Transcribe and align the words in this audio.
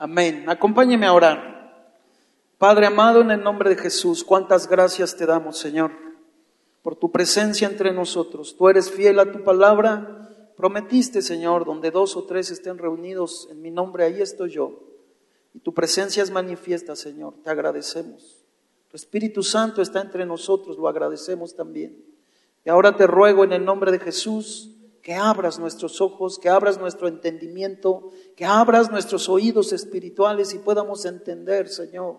Amén. 0.00 0.48
Acompáñeme 0.48 1.04
a 1.04 1.12
orar. 1.12 1.94
Padre 2.56 2.86
amado, 2.86 3.20
en 3.20 3.30
el 3.32 3.42
nombre 3.42 3.68
de 3.68 3.76
Jesús, 3.76 4.24
cuántas 4.24 4.66
gracias 4.66 5.14
te 5.14 5.26
damos, 5.26 5.58
Señor, 5.58 5.92
por 6.80 6.96
tu 6.96 7.12
presencia 7.12 7.68
entre 7.68 7.92
nosotros. 7.92 8.56
Tú 8.56 8.70
eres 8.70 8.90
fiel 8.90 9.18
a 9.18 9.30
tu 9.30 9.44
palabra. 9.44 10.26
Prometiste, 10.56 11.20
Señor, 11.20 11.66
donde 11.66 11.90
dos 11.90 12.16
o 12.16 12.24
tres 12.24 12.50
estén 12.50 12.78
reunidos 12.78 13.46
en 13.50 13.60
mi 13.60 13.70
nombre, 13.70 14.04
ahí 14.04 14.22
estoy 14.22 14.52
yo. 14.52 14.80
Y 15.52 15.58
tu 15.58 15.74
presencia 15.74 16.22
es 16.22 16.30
manifiesta, 16.30 16.96
Señor. 16.96 17.34
Te 17.44 17.50
agradecemos. 17.50 18.42
Tu 18.88 18.96
Espíritu 18.96 19.42
Santo 19.42 19.82
está 19.82 20.00
entre 20.00 20.24
nosotros, 20.24 20.78
lo 20.78 20.88
agradecemos 20.88 21.54
también. 21.54 22.02
Y 22.64 22.70
ahora 22.70 22.96
te 22.96 23.06
ruego 23.06 23.44
en 23.44 23.52
el 23.52 23.66
nombre 23.66 23.92
de 23.92 23.98
Jesús 23.98 24.79
que 25.10 25.16
abras 25.16 25.58
nuestros 25.58 26.00
ojos, 26.00 26.38
que 26.38 26.48
abras 26.48 26.78
nuestro 26.78 27.08
entendimiento, 27.08 28.12
que 28.36 28.44
abras 28.44 28.92
nuestros 28.92 29.28
oídos 29.28 29.72
espirituales 29.72 30.54
y 30.54 30.60
podamos 30.60 31.04
entender, 31.04 31.68
Señor, 31.68 32.18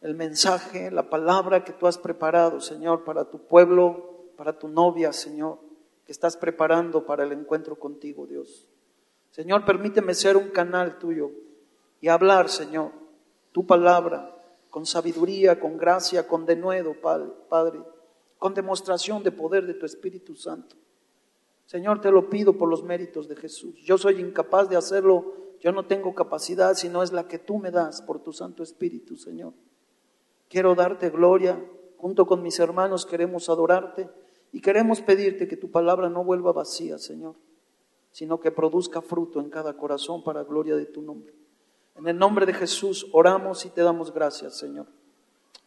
el 0.00 0.16
mensaje, 0.16 0.90
la 0.90 1.08
palabra 1.08 1.62
que 1.62 1.72
tú 1.72 1.86
has 1.86 1.98
preparado, 1.98 2.60
Señor, 2.60 3.04
para 3.04 3.30
tu 3.30 3.46
pueblo, 3.46 4.32
para 4.36 4.58
tu 4.58 4.66
novia, 4.66 5.12
Señor, 5.12 5.60
que 6.04 6.10
estás 6.10 6.36
preparando 6.36 7.06
para 7.06 7.22
el 7.22 7.30
encuentro 7.30 7.78
contigo, 7.78 8.26
Dios. 8.26 8.66
Señor, 9.30 9.64
permíteme 9.64 10.14
ser 10.14 10.36
un 10.36 10.48
canal 10.48 10.98
tuyo 10.98 11.30
y 12.00 12.08
hablar, 12.08 12.48
Señor, 12.48 12.90
tu 13.52 13.64
palabra 13.64 14.28
con 14.70 14.86
sabiduría, 14.86 15.60
con 15.60 15.78
gracia, 15.78 16.26
con 16.26 16.46
denuedo, 16.46 16.96
Padre, 17.00 17.78
con 18.38 18.54
demostración 18.54 19.22
de 19.22 19.30
poder 19.30 19.68
de 19.68 19.74
tu 19.74 19.86
Espíritu 19.86 20.34
Santo. 20.34 20.81
Señor, 21.72 22.02
te 22.02 22.10
lo 22.10 22.28
pido 22.28 22.58
por 22.58 22.68
los 22.68 22.82
méritos 22.82 23.28
de 23.28 23.34
Jesús. 23.34 23.80
Yo 23.82 23.96
soy 23.96 24.20
incapaz 24.20 24.68
de 24.68 24.76
hacerlo, 24.76 25.32
yo 25.58 25.72
no 25.72 25.86
tengo 25.86 26.14
capacidad, 26.14 26.74
sino 26.74 27.02
es 27.02 27.12
la 27.12 27.26
que 27.26 27.38
tú 27.38 27.56
me 27.56 27.70
das 27.70 28.02
por 28.02 28.22
tu 28.22 28.30
Santo 28.34 28.62
Espíritu, 28.62 29.16
Señor. 29.16 29.54
Quiero 30.50 30.74
darte 30.74 31.08
gloria, 31.08 31.64
junto 31.96 32.26
con 32.26 32.42
mis 32.42 32.60
hermanos 32.60 33.06
queremos 33.06 33.48
adorarte 33.48 34.06
y 34.52 34.60
queremos 34.60 35.00
pedirte 35.00 35.48
que 35.48 35.56
tu 35.56 35.70
palabra 35.70 36.10
no 36.10 36.22
vuelva 36.22 36.52
vacía, 36.52 36.98
Señor, 36.98 37.36
sino 38.10 38.38
que 38.38 38.50
produzca 38.50 39.00
fruto 39.00 39.40
en 39.40 39.48
cada 39.48 39.74
corazón 39.74 40.22
para 40.22 40.44
gloria 40.44 40.76
de 40.76 40.84
tu 40.84 41.00
nombre. 41.00 41.32
En 41.96 42.06
el 42.06 42.18
nombre 42.18 42.44
de 42.44 42.52
Jesús 42.52 43.08
oramos 43.12 43.64
y 43.64 43.70
te 43.70 43.80
damos 43.80 44.12
gracias, 44.12 44.58
Señor. 44.58 44.88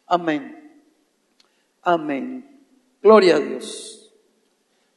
Amén. 0.05 0.83
Amén. 1.81 2.63
Gloria 3.01 3.37
a 3.37 3.39
Dios 3.39 3.94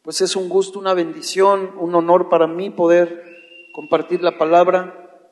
pues 0.08 0.22
es 0.22 0.36
un 0.36 0.48
gusto, 0.48 0.78
una 0.78 0.94
bendición, 0.94 1.74
un 1.76 1.94
honor 1.94 2.30
para 2.30 2.46
mí 2.46 2.70
poder 2.70 3.68
compartir 3.72 4.22
la 4.22 4.38
palabra. 4.38 5.22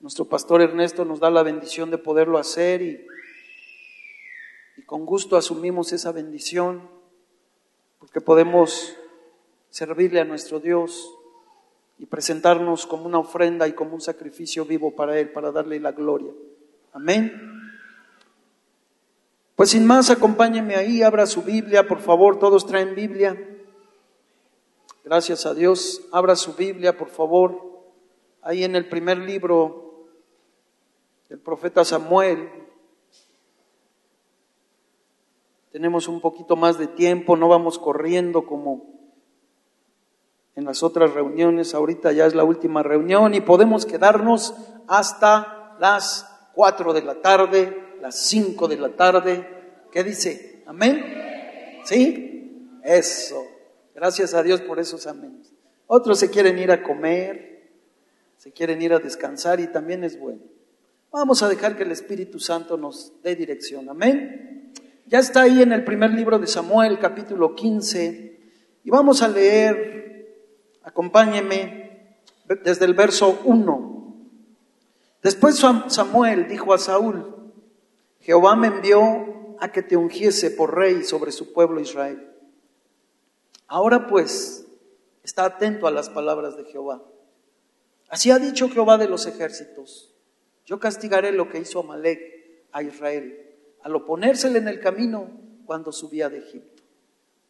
Nuestro 0.00 0.24
pastor 0.24 0.62
Ernesto 0.62 1.04
nos 1.04 1.20
da 1.20 1.28
la 1.28 1.42
bendición 1.42 1.90
de 1.90 1.98
poderlo 1.98 2.38
hacer 2.38 2.80
y, 2.80 3.06
y 4.78 4.82
con 4.84 5.04
gusto 5.04 5.36
asumimos 5.36 5.92
esa 5.92 6.12
bendición 6.12 6.88
porque 7.98 8.22
podemos 8.22 8.96
servirle 9.68 10.20
a 10.20 10.24
nuestro 10.24 10.58
Dios 10.58 11.14
y 11.98 12.06
presentarnos 12.06 12.86
como 12.86 13.04
una 13.04 13.18
ofrenda 13.18 13.68
y 13.68 13.74
como 13.74 13.96
un 13.96 14.00
sacrificio 14.00 14.64
vivo 14.64 14.92
para 14.96 15.20
Él, 15.20 15.28
para 15.28 15.52
darle 15.52 15.78
la 15.78 15.92
gloria. 15.92 16.32
Amén. 16.94 17.63
Pues 19.56 19.70
sin 19.70 19.86
más, 19.86 20.10
acompáñenme 20.10 20.74
ahí, 20.74 21.02
abra 21.02 21.26
su 21.26 21.42
Biblia, 21.42 21.86
por 21.86 22.00
favor, 22.00 22.40
todos 22.40 22.66
traen 22.66 22.96
Biblia. 22.96 23.38
Gracias 25.04 25.46
a 25.46 25.54
Dios, 25.54 26.02
abra 26.10 26.34
su 26.34 26.54
Biblia, 26.54 26.96
por 26.98 27.08
favor. 27.08 27.60
Ahí 28.42 28.64
en 28.64 28.74
el 28.74 28.88
primer 28.88 29.18
libro 29.18 30.08
del 31.28 31.38
profeta 31.38 31.84
Samuel. 31.84 32.50
Tenemos 35.70 36.08
un 36.08 36.20
poquito 36.20 36.56
más 36.56 36.76
de 36.76 36.88
tiempo, 36.88 37.36
no 37.36 37.48
vamos 37.48 37.78
corriendo 37.78 38.46
como 38.46 38.94
en 40.56 40.64
las 40.64 40.82
otras 40.82 41.14
reuniones. 41.14 41.74
Ahorita 41.74 42.10
ya 42.10 42.26
es 42.26 42.34
la 42.34 42.44
última 42.44 42.82
reunión 42.82 43.34
y 43.34 43.40
podemos 43.40 43.86
quedarnos 43.86 44.54
hasta 44.88 45.76
las 45.78 46.50
cuatro 46.54 46.92
de 46.92 47.02
la 47.02 47.20
tarde 47.22 47.93
las 48.04 48.16
5 48.16 48.68
de 48.68 48.76
la 48.76 48.90
tarde. 48.90 49.48
¿Qué 49.90 50.04
dice? 50.04 50.62
¿Amén? 50.66 51.02
¿Sí? 51.86 52.68
Eso. 52.84 53.46
Gracias 53.94 54.34
a 54.34 54.42
Dios 54.42 54.60
por 54.60 54.78
esos 54.78 55.06
amén. 55.06 55.42
Otros 55.86 56.18
se 56.18 56.28
quieren 56.28 56.58
ir 56.58 56.70
a 56.70 56.82
comer, 56.82 57.70
se 58.36 58.52
quieren 58.52 58.82
ir 58.82 58.92
a 58.92 58.98
descansar 58.98 59.58
y 59.58 59.68
también 59.68 60.04
es 60.04 60.20
bueno. 60.20 60.42
Vamos 61.12 61.42
a 61.42 61.48
dejar 61.48 61.78
que 61.78 61.84
el 61.84 61.92
Espíritu 61.92 62.38
Santo 62.40 62.76
nos 62.76 63.22
dé 63.22 63.36
dirección. 63.36 63.88
Amén. 63.88 64.74
Ya 65.06 65.20
está 65.20 65.40
ahí 65.40 65.62
en 65.62 65.72
el 65.72 65.82
primer 65.82 66.10
libro 66.10 66.38
de 66.38 66.46
Samuel, 66.46 66.98
capítulo 66.98 67.54
15, 67.54 68.38
y 68.84 68.90
vamos 68.90 69.22
a 69.22 69.28
leer, 69.28 70.42
acompáñeme, 70.82 72.18
desde 72.64 72.84
el 72.84 72.92
verso 72.92 73.40
1. 73.44 74.16
Después 75.22 75.56
Samuel 75.86 76.48
dijo 76.48 76.74
a 76.74 76.78
Saúl, 76.78 77.33
Jehová 78.24 78.56
me 78.56 78.68
envió 78.68 79.56
a 79.60 79.70
que 79.70 79.82
te 79.82 79.98
ungiese 79.98 80.50
por 80.50 80.74
rey 80.74 81.04
sobre 81.04 81.30
su 81.30 81.52
pueblo 81.52 81.78
Israel. 81.78 82.26
Ahora 83.66 84.06
pues, 84.06 84.66
está 85.22 85.44
atento 85.44 85.86
a 85.86 85.90
las 85.90 86.08
palabras 86.08 86.56
de 86.56 86.64
Jehová. 86.64 87.02
Así 88.08 88.30
ha 88.30 88.38
dicho 88.38 88.70
Jehová 88.70 88.96
de 88.96 89.08
los 89.08 89.26
ejércitos. 89.26 90.14
Yo 90.64 90.80
castigaré 90.80 91.32
lo 91.32 91.50
que 91.50 91.58
hizo 91.58 91.80
Amalek 91.80 92.64
a 92.72 92.82
Israel, 92.82 93.56
al 93.82 93.94
oponérsele 93.94 94.58
en 94.58 94.68
el 94.68 94.80
camino 94.80 95.28
cuando 95.66 95.92
subía 95.92 96.30
de 96.30 96.38
Egipto. 96.38 96.82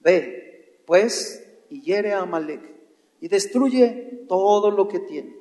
Ve, 0.00 0.82
pues, 0.86 1.46
y 1.70 1.82
hiere 1.82 2.14
a 2.14 2.22
Amalek, 2.22 2.62
y 3.20 3.28
destruye 3.28 4.24
todo 4.28 4.72
lo 4.72 4.88
que 4.88 4.98
tiene. 4.98 5.36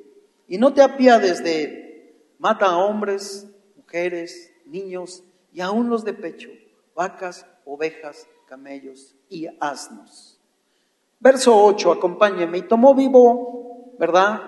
Y 0.48 0.60
no 0.60 0.76
te 0.76 0.84
apiades 0.84 1.44
de 1.44 1.64
él. 1.64 2.14
Mata 2.38 2.68
a 2.68 2.78
hombres, 2.78 3.48
mujeres, 3.76 4.53
niños 4.66 5.24
y 5.52 5.62
aún 5.62 5.90
los 5.90 6.04
de 6.04 6.14
pecho, 6.14 6.50
vacas, 6.96 7.46
ovejas, 7.66 8.28
camellos 8.48 9.16
y 9.30 9.48
asnos. 9.60 10.40
Verso 11.20 11.56
8, 11.56 11.92
acompáñeme. 11.94 12.58
Y 12.58 12.62
tomó 12.64 12.94
vivo, 12.94 13.96
¿verdad? 13.98 14.42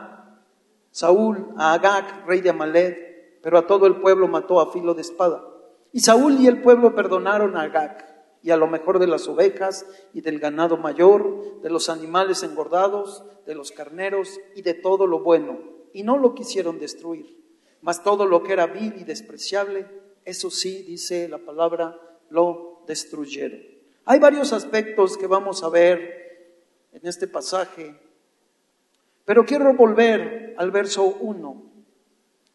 Saúl 0.92 1.54
a 1.58 1.74
Agag, 1.74 2.26
rey 2.26 2.42
de 2.42 2.50
Amalek, 2.50 3.42
pero 3.42 3.58
a 3.58 3.68
todo 3.68 3.88
el 3.88 3.98
pueblo 4.02 4.28
mató 4.28 4.60
a 4.60 4.72
filo 4.72 4.94
de 4.94 5.02
espada. 5.02 5.44
Y 5.92 6.02
Saúl 6.02 6.40
y 6.40 6.48
el 6.48 6.62
pueblo 6.62 6.94
perdonaron 6.96 7.56
a 7.56 7.62
Agag 7.62 8.16
y 8.46 8.52
a 8.52 8.58
lo 8.58 8.68
mejor 8.68 9.00
de 9.00 9.08
las 9.08 9.28
ovejas 9.28 9.86
y 10.14 10.22
del 10.22 10.40
ganado 10.40 10.78
mayor, 10.78 11.62
de 11.62 11.70
los 11.70 11.90
animales 11.90 12.44
engordados, 12.44 13.24
de 13.46 13.56
los 13.56 13.72
carneros 13.72 14.40
y 14.56 14.62
de 14.62 14.76
todo 14.76 15.08
lo 15.08 15.22
bueno, 15.22 15.58
y 15.94 16.04
no 16.04 16.18
lo 16.18 16.36
quisieron 16.36 16.78
destruir. 16.78 17.44
Mas 17.82 18.04
todo 18.04 18.26
lo 18.26 18.44
que 18.44 18.54
era 18.54 18.68
vil 18.68 18.94
y 19.00 19.04
despreciable, 19.04 19.88
eso 20.26 20.50
sí, 20.50 20.82
dice 20.82 21.30
la 21.30 21.38
palabra, 21.38 22.00
lo 22.30 22.84
destruyeron. 22.88 23.62
Hay 24.06 24.20
varios 24.20 24.54
aspectos 24.54 25.18
que 25.18 25.28
vamos 25.28 25.64
a 25.64 25.70
ver 25.70 26.60
en 26.92 27.08
este 27.08 27.28
pasaje, 27.28 27.96
pero 29.24 29.46
quiero 29.46 29.74
volver 29.74 30.56
al 30.58 30.72
verso 30.72 31.04
1. 31.04 31.72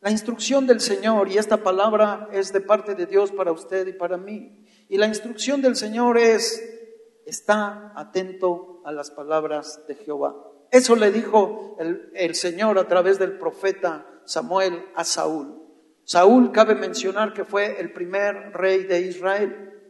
La 0.00 0.10
instrucción 0.10 0.66
del 0.66 0.80
Señor, 0.80 1.28
y 1.28 1.38
esta 1.38 1.58
palabra 1.58 2.28
es 2.32 2.52
de 2.52 2.60
parte 2.60 2.94
de 2.94 3.06
Dios 3.06 3.32
para 3.32 3.52
usted 3.52 3.86
y 3.86 3.92
para 3.92 4.16
mí, 4.16 4.64
y 4.88 4.96
la 4.96 5.06
instrucción 5.06 5.60
del 5.60 5.76
Señor 5.76 6.18
es, 6.18 6.62
está 7.26 7.92
atento 7.94 8.80
a 8.84 8.92
las 8.92 9.10
palabras 9.10 9.86
de 9.86 9.94
Jehová. 9.94 10.34
Eso 10.70 10.96
le 10.96 11.10
dijo 11.10 11.76
el, 11.78 12.10
el 12.14 12.34
Señor 12.34 12.78
a 12.78 12.88
través 12.88 13.18
del 13.18 13.38
profeta 13.38 14.06
Samuel 14.24 14.86
a 14.94 15.04
Saúl. 15.04 15.59
Saúl 16.10 16.50
cabe 16.50 16.74
mencionar 16.74 17.32
que 17.32 17.44
fue 17.44 17.80
el 17.80 17.92
primer 17.92 18.52
rey 18.52 18.82
de 18.82 19.00
Israel. 19.02 19.80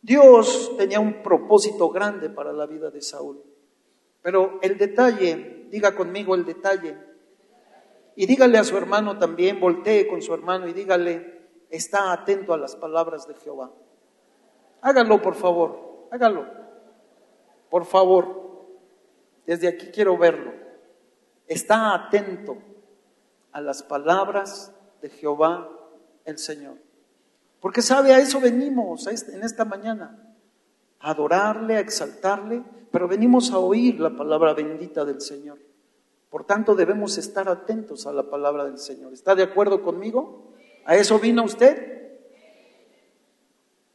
Dios 0.00 0.74
tenía 0.78 1.00
un 1.00 1.22
propósito 1.22 1.90
grande 1.90 2.30
para 2.30 2.50
la 2.50 2.64
vida 2.64 2.90
de 2.90 3.02
Saúl. 3.02 3.42
Pero 4.22 4.58
el 4.62 4.78
detalle, 4.78 5.66
diga 5.68 5.94
conmigo 5.94 6.34
el 6.34 6.46
detalle, 6.46 6.96
y 8.16 8.24
dígale 8.24 8.56
a 8.56 8.64
su 8.64 8.74
hermano 8.78 9.18
también, 9.18 9.60
voltee 9.60 10.08
con 10.08 10.22
su 10.22 10.32
hermano 10.32 10.66
y 10.66 10.72
dígale, 10.72 11.42
está 11.68 12.10
atento 12.10 12.54
a 12.54 12.56
las 12.56 12.74
palabras 12.74 13.28
de 13.28 13.34
Jehová. 13.34 13.70
Hágalo, 14.80 15.20
por 15.20 15.34
favor, 15.34 16.08
hágalo. 16.10 16.46
Por 17.68 17.84
favor, 17.84 18.64
desde 19.44 19.68
aquí 19.68 19.88
quiero 19.88 20.16
verlo. 20.16 20.54
Está 21.46 21.92
atento 21.92 22.56
a 23.52 23.60
las 23.60 23.82
palabras 23.82 24.74
de 25.02 25.10
Jehová 25.10 25.68
el 26.24 26.38
Señor. 26.38 26.78
Porque 27.60 27.82
sabe, 27.82 28.12
a 28.12 28.18
eso 28.18 28.40
venimos 28.40 29.06
en 29.06 29.42
esta 29.42 29.64
mañana, 29.64 30.34
a 31.00 31.10
adorarle, 31.10 31.76
a 31.76 31.80
exaltarle, 31.80 32.62
pero 32.90 33.06
venimos 33.06 33.50
a 33.52 33.58
oír 33.58 34.00
la 34.00 34.16
palabra 34.16 34.54
bendita 34.54 35.04
del 35.04 35.20
Señor. 35.20 35.58
Por 36.30 36.44
tanto, 36.44 36.74
debemos 36.74 37.18
estar 37.18 37.48
atentos 37.48 38.06
a 38.06 38.12
la 38.12 38.22
palabra 38.30 38.64
del 38.64 38.78
Señor. 38.78 39.12
¿Está 39.12 39.34
de 39.34 39.42
acuerdo 39.42 39.82
conmigo? 39.82 40.54
¿A 40.86 40.96
eso 40.96 41.18
vino 41.18 41.44
usted? 41.44 41.92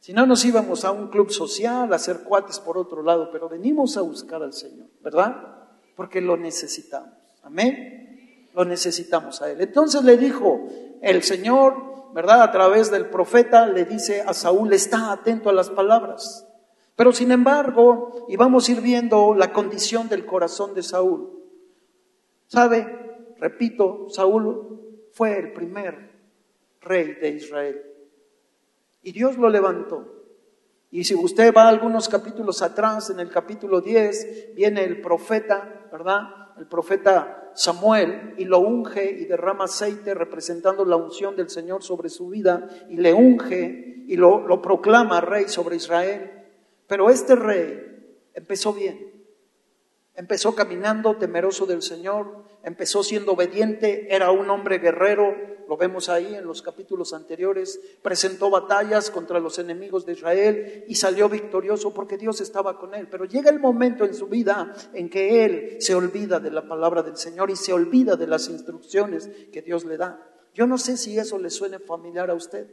Si 0.00 0.12
no, 0.12 0.24
nos 0.24 0.44
íbamos 0.44 0.84
a 0.84 0.90
un 0.90 1.08
club 1.08 1.30
social, 1.30 1.92
a 1.92 1.96
hacer 1.96 2.20
cuates 2.20 2.60
por 2.60 2.78
otro 2.78 3.02
lado, 3.02 3.30
pero 3.30 3.48
venimos 3.48 3.96
a 3.96 4.02
buscar 4.02 4.42
al 4.42 4.52
Señor, 4.52 4.86
¿verdad? 5.02 5.66
Porque 5.96 6.20
lo 6.20 6.36
necesitamos. 6.36 7.12
Amén. 7.42 8.48
Lo 8.54 8.64
necesitamos 8.64 9.42
a 9.42 9.50
Él. 9.50 9.60
Entonces 9.60 10.02
le 10.04 10.16
dijo 10.16 10.68
el 11.02 11.22
Señor, 11.22 12.12
¿verdad? 12.14 12.42
A 12.42 12.50
través 12.50 12.90
del 12.90 13.08
profeta 13.10 13.66
le 13.66 13.84
dice 13.84 14.22
a 14.22 14.32
Saúl, 14.32 14.72
está 14.72 15.12
atento 15.12 15.50
a 15.50 15.52
las 15.52 15.70
palabras. 15.70 16.46
Pero 16.96 17.12
sin 17.12 17.30
embargo, 17.30 18.26
y 18.28 18.36
vamos 18.36 18.68
a 18.68 18.72
ir 18.72 18.80
viendo 18.80 19.34
la 19.34 19.52
condición 19.52 20.08
del 20.08 20.26
corazón 20.26 20.74
de 20.74 20.82
Saúl. 20.82 21.30
¿Sabe? 22.46 23.36
Repito, 23.38 24.06
Saúl 24.08 25.06
fue 25.12 25.38
el 25.38 25.52
primer 25.52 26.10
rey 26.80 27.14
de 27.14 27.28
Israel. 27.30 27.82
Y 29.02 29.12
Dios 29.12 29.38
lo 29.38 29.48
levantó. 29.48 30.18
Y 30.90 31.04
si 31.04 31.14
usted 31.14 31.52
va 31.54 31.68
algunos 31.68 32.08
capítulos 32.08 32.62
atrás, 32.62 33.10
en 33.10 33.20
el 33.20 33.30
capítulo 33.30 33.80
10, 33.80 34.54
viene 34.54 34.84
el 34.84 35.00
profeta, 35.00 35.86
¿verdad? 35.92 36.22
El 36.56 36.66
profeta 36.66 37.47
Samuel 37.58 38.34
y 38.38 38.44
lo 38.44 38.60
unge 38.60 39.10
y 39.10 39.24
derrama 39.24 39.64
aceite 39.64 40.14
representando 40.14 40.84
la 40.84 40.94
unción 40.94 41.34
del 41.34 41.50
Señor 41.50 41.82
sobre 41.82 42.08
su 42.08 42.28
vida 42.28 42.68
y 42.88 42.98
le 42.98 43.12
unge 43.12 44.04
y 44.06 44.14
lo, 44.14 44.46
lo 44.46 44.62
proclama 44.62 45.20
rey 45.20 45.48
sobre 45.48 45.74
Israel. 45.74 46.30
Pero 46.86 47.10
este 47.10 47.34
rey 47.34 48.28
empezó 48.34 48.72
bien. 48.72 49.10
Empezó 50.14 50.54
caminando 50.54 51.16
temeroso 51.16 51.66
del 51.66 51.82
Señor, 51.82 52.44
empezó 52.62 53.02
siendo 53.02 53.32
obediente, 53.32 54.14
era 54.14 54.30
un 54.30 54.48
hombre 54.50 54.78
guerrero, 54.78 55.34
lo 55.68 55.76
vemos 55.76 56.08
ahí 56.08 56.34
en 56.34 56.46
los 56.46 56.62
capítulos 56.62 57.12
anteriores, 57.12 57.78
presentó 58.00 58.48
batallas 58.48 59.10
contra 59.10 59.38
los 59.38 59.58
enemigos 59.58 60.06
de 60.06 60.14
Israel 60.14 60.84
y 60.88 60.94
salió 60.94 61.28
victorioso 61.28 61.92
porque 61.92 62.16
Dios 62.16 62.40
estaba 62.40 62.78
con 62.78 62.94
él. 62.94 63.06
Pero 63.10 63.26
llega 63.26 63.50
el 63.50 63.60
momento 63.60 64.06
en 64.06 64.14
su 64.14 64.28
vida 64.28 64.74
en 64.94 65.10
que 65.10 65.44
él 65.44 65.76
se 65.80 65.94
olvida 65.94 66.40
de 66.40 66.50
la 66.50 66.66
palabra 66.66 67.02
del 67.02 67.18
Señor 67.18 67.50
y 67.50 67.56
se 67.56 67.74
olvida 67.74 68.16
de 68.16 68.26
las 68.26 68.48
instrucciones 68.48 69.28
que 69.52 69.60
Dios 69.60 69.84
le 69.84 69.98
da. 69.98 70.26
Yo 70.54 70.66
no 70.66 70.78
sé 70.78 70.96
si 70.96 71.18
eso 71.18 71.38
le 71.38 71.50
suene 71.50 71.78
familiar 71.78 72.30
a 72.30 72.34
usted. 72.34 72.66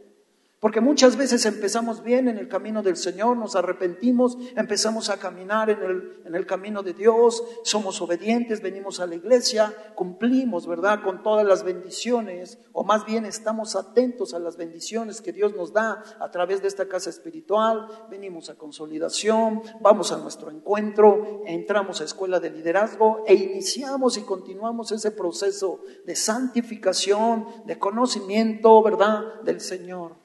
Porque 0.60 0.80
muchas 0.81 1.18
veces 1.18 1.46
empezamos 1.46 2.02
bien 2.02 2.28
en 2.28 2.38
el 2.38 2.48
camino 2.48 2.81
del 2.81 2.96
Señor, 2.96 3.36
nos 3.36 3.56
arrepentimos, 3.56 4.38
empezamos 4.56 5.10
a 5.10 5.18
caminar 5.18 5.69
en 5.69 5.84
el, 5.84 6.22
en 6.25 6.34
el, 6.34 6.46
camino 6.46 6.81
de 6.81 6.94
Dios, 6.94 7.44
somos 7.63 8.02
obedientes, 8.02 8.62
venimos 8.62 9.00
a 9.00 9.06
la 9.06 9.16
iglesia, 9.16 9.74
cumplimos, 9.96 10.66
¿verdad?, 10.66 11.04
con 11.04 11.22
todas 11.24 11.46
las 11.46 11.63
bendiciones, 11.63 12.57
o 12.72 12.84
más 12.84 13.06
bien 13.06 13.25
estamos 13.25 13.75
atentos 13.75 14.34
a 14.34 14.40
las 14.40 14.56
bendiciones 14.56 15.22
que 15.22 15.34
Dios 15.34 15.54
nos 15.56 15.74
da 15.74 16.02
a 16.19 16.31
través 16.31 16.62
de 16.62 16.69
esta 16.69 16.88
casa 16.88 17.10
espiritual, 17.10 17.88
venimos 18.10 18.50
a 18.50 18.56
consolidación, 18.56 19.62
vamos 19.81 20.13
a 20.13 20.18
nuestro 20.18 20.50
encuentro, 20.50 21.42
entramos 21.46 22.00
a 22.00 22.06
escuela 22.06 22.40
de 22.40 22.50
liderazgo 22.50 23.24
e 23.28 23.36
iniciamos 23.36 24.18
y 24.18 24.22
continuamos 24.22 24.92
ese 24.94 25.12
proceso 25.12 25.81
de 26.06 26.16
santificación, 26.16 27.46
de 27.66 27.78
conocimiento, 27.78 28.81
¿verdad?, 28.81 29.42
del 29.44 29.60
Señor. 29.60 30.25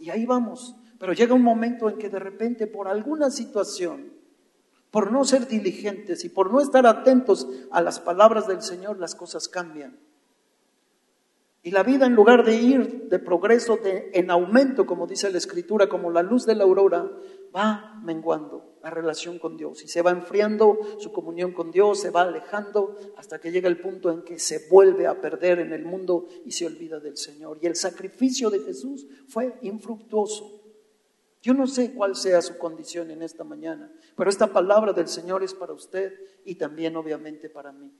Y 0.00 0.10
ahí 0.10 0.26
vamos. 0.26 0.74
Pero 0.98 1.12
llega 1.12 1.34
un 1.34 1.42
momento 1.42 1.88
en 1.88 1.98
que 1.98 2.08
de 2.08 2.18
repente 2.18 2.66
por 2.66 2.88
alguna 2.88 3.30
situación, 3.30 4.12
por 4.90 5.12
no 5.12 5.24
ser 5.24 5.46
diligentes 5.46 6.24
y 6.24 6.28
por 6.28 6.52
no 6.52 6.60
estar 6.60 6.86
atentos 6.86 7.48
a 7.70 7.80
las 7.80 8.00
palabras 8.00 8.48
del 8.48 8.62
Señor, 8.62 8.98
las 8.98 9.14
cosas 9.14 9.48
cambian. 9.48 9.96
Y 11.62 11.70
la 11.70 11.82
vida 11.82 12.06
en 12.06 12.14
lugar 12.14 12.44
de 12.44 12.56
ir 12.56 13.08
de 13.08 13.18
progreso, 13.18 13.76
de, 13.76 14.10
en 14.14 14.30
aumento, 14.30 14.86
como 14.86 15.06
dice 15.06 15.30
la 15.30 15.38
Escritura, 15.38 15.88
como 15.88 16.10
la 16.10 16.22
luz 16.22 16.46
de 16.46 16.54
la 16.54 16.64
aurora, 16.64 17.10
va 17.54 18.00
menguando 18.02 18.78
la 18.82 18.90
relación 18.90 19.38
con 19.38 19.56
Dios 19.56 19.82
y 19.82 19.88
se 19.88 20.02
va 20.02 20.10
enfriando 20.10 20.78
su 20.98 21.12
comunión 21.12 21.52
con 21.52 21.70
Dios, 21.70 22.00
se 22.00 22.10
va 22.10 22.22
alejando 22.22 22.96
hasta 23.16 23.38
que 23.38 23.52
llega 23.52 23.68
el 23.68 23.80
punto 23.80 24.10
en 24.10 24.22
que 24.22 24.38
se 24.38 24.68
vuelve 24.68 25.06
a 25.06 25.20
perder 25.20 25.58
en 25.58 25.72
el 25.72 25.84
mundo 25.84 26.26
y 26.44 26.52
se 26.52 26.66
olvida 26.66 26.98
del 27.00 27.16
Señor. 27.16 27.58
Y 27.60 27.66
el 27.66 27.76
sacrificio 27.76 28.50
de 28.50 28.60
Jesús 28.60 29.06
fue 29.28 29.58
infructuoso. 29.62 30.60
Yo 31.42 31.54
no 31.54 31.66
sé 31.66 31.94
cuál 31.94 32.16
sea 32.16 32.42
su 32.42 32.58
condición 32.58 33.10
en 33.10 33.22
esta 33.22 33.44
mañana, 33.44 33.92
pero 34.16 34.28
esta 34.28 34.48
palabra 34.48 34.92
del 34.92 35.08
Señor 35.08 35.42
es 35.42 35.54
para 35.54 35.72
usted 35.72 36.12
y 36.44 36.56
también 36.56 36.96
obviamente 36.96 37.48
para 37.48 37.72
mí. 37.72 37.90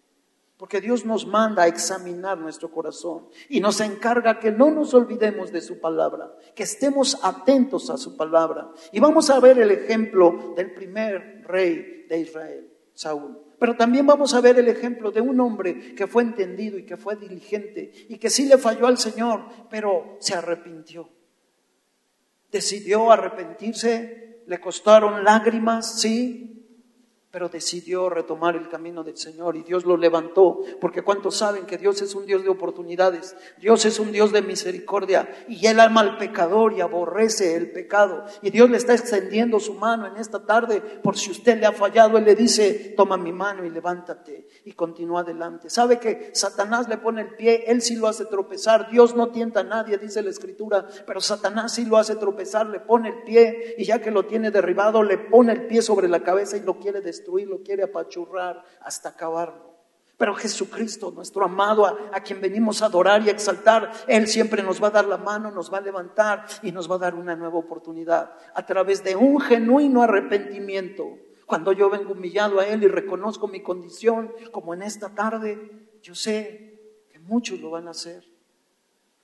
Porque 0.61 0.83
Dios 0.83 1.07
nos 1.07 1.27
manda 1.27 1.63
a 1.63 1.69
examinar 1.69 2.37
nuestro 2.37 2.71
corazón 2.71 3.29
y 3.49 3.61
nos 3.61 3.81
encarga 3.81 4.39
que 4.39 4.53
no 4.53 4.71
nos 4.71 4.93
olvidemos 4.93 5.51
de 5.51 5.63
su 5.63 5.81
palabra, 5.81 6.37
que 6.55 6.65
estemos 6.65 7.19
atentos 7.23 7.89
a 7.89 7.97
su 7.97 8.15
palabra. 8.15 8.71
Y 8.93 9.01
vamos 9.01 9.31
a 9.31 9.41
ver 9.41 9.59
el 9.59 9.71
ejemplo 9.71 10.53
del 10.55 10.75
primer 10.75 11.45
rey 11.49 12.05
de 12.07 12.21
Israel, 12.21 12.71
Saúl. 12.93 13.39
Pero 13.59 13.75
también 13.75 14.07
vamos 14.07 14.35
a 14.35 14.43
ver 14.43 14.59
el 14.59 14.69
ejemplo 14.69 15.11
de 15.11 15.23
un 15.23 15.41
hombre 15.41 15.95
que 15.95 16.07
fue 16.07 16.25
entendido 16.25 16.77
y 16.77 16.85
que 16.85 16.99
fue 16.99 17.17
diligente 17.17 17.93
y 18.11 18.19
que 18.19 18.29
sí 18.29 18.45
le 18.45 18.59
falló 18.59 18.87
al 18.87 18.99
Señor, 18.99 19.47
pero 19.71 20.19
se 20.21 20.35
arrepintió. 20.35 21.09
Decidió 22.53 23.11
arrepentirse, 23.11 24.43
le 24.47 24.61
costaron 24.61 25.25
lágrimas, 25.25 26.03
sí, 26.03 26.60
pero 27.31 27.49
decidió 27.49 28.09
retomar 28.09 28.57
el 28.57 28.69
camino 28.69 29.05
del 29.05 29.17
Señor 29.17 29.57
y 29.57 29.63
Dios 29.63 29.85
lo 29.85 29.97
levantó, 29.97 30.61
porque 30.81 31.03
cuántos 31.03 31.37
saben 31.37 31.65
que 31.65 31.79
Dios 31.79 32.03
es 32.03 32.15
un 32.17 32.27
Dios 32.27 32.43
de 32.43 32.49
oportunidades, 32.49 33.37
Dios 33.59 33.85
es 33.85 34.01
un 34.01 34.11
Dios 34.11 34.33
de 34.33 34.43
misericordia 34.43 35.29
y 35.49 35.65
Él 35.67 35.79
ama 35.79 36.01
al 36.01 36.19
pecador 36.19 36.73
y 36.73 36.81
aborrece 36.81 37.55
el 37.55 37.71
pecado. 37.71 38.25
Y 38.43 38.51
Dios 38.51 38.69
le 38.69 38.79
está 38.79 38.95
extendiendo 38.95 39.61
su 39.61 39.75
mano 39.75 40.09
en 40.09 40.17
esta 40.17 40.45
tarde, 40.45 40.81
por 40.81 41.17
si 41.17 41.31
usted 41.31 41.61
le 41.61 41.67
ha 41.67 41.73
fallado, 41.73 42.19
Él 42.19 42.25
le 42.25 42.35
dice, 42.35 42.95
toma 42.97 43.17
mi 43.17 43.33
mano 43.33 43.65
y 43.65 43.71
levántate 43.71 44.49
y 44.65 44.73
continúa 44.73 45.21
adelante. 45.21 45.71
Sabe 45.71 46.01
que 46.01 46.31
Satanás 46.35 46.89
le 46.89 46.99
pone 46.99 47.23
el 47.23 47.35
pie, 47.37 47.65
Él 47.69 47.81
sí 47.81 47.95
lo 47.95 48.09
hace 48.09 48.25
tropezar, 48.25 48.91
Dios 48.91 49.15
no 49.15 49.31
tienta 49.31 49.61
a 49.61 49.65
nadie, 49.65 49.99
dice 49.99 50.23
la 50.23 50.31
Escritura, 50.31 50.89
pero 51.07 51.21
Satanás 51.21 51.75
sí 51.75 51.85
lo 51.85 51.97
hace 51.97 52.17
tropezar, 52.17 52.67
le 52.67 52.81
pone 52.81 53.11
el 53.11 53.23
pie 53.23 53.77
y 53.79 53.85
ya 53.85 54.01
que 54.01 54.11
lo 54.11 54.27
tiene 54.27 54.51
derribado, 54.51 55.05
le 55.05 55.17
pone 55.17 55.53
el 55.53 55.67
pie 55.69 55.81
sobre 55.81 56.09
la 56.09 56.25
cabeza 56.25 56.57
y 56.57 56.63
lo 56.63 56.79
quiere 56.79 57.01
destruir 57.01 57.20
lo 57.27 57.63
quiere 57.63 57.83
apachurrar 57.83 58.65
hasta 58.81 59.11
acabarlo. 59.11 59.71
Pero 60.21 60.35
Jesucristo, 60.35 61.11
nuestro 61.11 61.47
amado, 61.47 61.87
a, 61.87 62.21
quien 62.21 62.43
venimos 62.43 62.83
a 62.83 62.87
adorar 62.87 63.23
y 63.23 63.31
a 63.31 63.33
exaltar, 63.33 63.91
Él 64.07 64.27
siempre 64.29 64.63
nos 64.63 64.83
va 64.83 64.89
a 64.89 64.91
dar 64.91 65.07
la 65.07 65.17
mano, 65.17 65.51
nos 65.51 65.73
va 65.73 65.79
a 65.79 65.81
levantar 65.81 66.45
y 66.63 66.73
nos 66.73 66.91
va 66.91 66.97
a 66.97 66.99
dar 66.99 67.15
una 67.15 67.35
nueva 67.35 67.57
oportunidad 67.57 68.35
a 68.53 68.67
través 68.67 69.03
de 69.03 69.17
un 69.17 69.41
genuino 69.41 70.03
arrepentimiento. 70.03 71.17
Cuando 71.47 71.73
yo 71.73 71.89
vengo 71.89 72.13
humillado 72.13 72.61
a 72.61 72.67
Él 72.67 72.83
y 72.83 72.89
reconozco 72.89 73.49
mi 73.49 73.63
condición, 73.63 74.31
como 74.53 74.75
en 74.75 74.83
esta 74.83 75.15
tarde, 75.15 75.89
yo 76.03 76.15
sé 76.15 77.07
que 77.11 77.19
muchos 77.19 77.59
lo 77.59 77.71
van 77.71 77.89
a 77.89 77.93
hacer. 77.93 78.30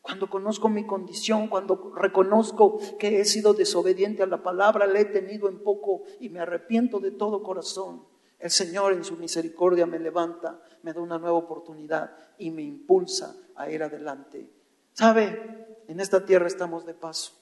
Cuando 0.06 0.30
conozco 0.30 0.68
mi 0.68 0.86
condición, 0.86 1.48
cuando 1.48 1.92
reconozco 1.96 2.78
que 2.96 3.20
he 3.20 3.24
sido 3.24 3.54
desobediente 3.54 4.22
a 4.22 4.26
la 4.26 4.40
palabra, 4.40 4.86
le 4.86 5.00
he 5.00 5.04
tenido 5.04 5.48
en 5.48 5.58
poco 5.64 6.02
y 6.20 6.28
me 6.28 6.38
arrepiento 6.38 7.00
de 7.00 7.10
todo 7.10 7.42
corazón, 7.42 8.04
el 8.38 8.52
Señor 8.52 8.92
en 8.92 9.02
su 9.02 9.16
misericordia 9.16 9.84
me 9.84 9.98
levanta, 9.98 10.60
me 10.82 10.92
da 10.92 11.00
una 11.00 11.18
nueva 11.18 11.36
oportunidad 11.36 12.16
y 12.38 12.52
me 12.52 12.62
impulsa 12.62 13.34
a 13.56 13.68
ir 13.68 13.82
adelante. 13.82 14.48
¿Sabe? 14.92 15.82
En 15.88 15.98
esta 15.98 16.24
tierra 16.24 16.46
estamos 16.46 16.86
de 16.86 16.94
paso. 16.94 17.32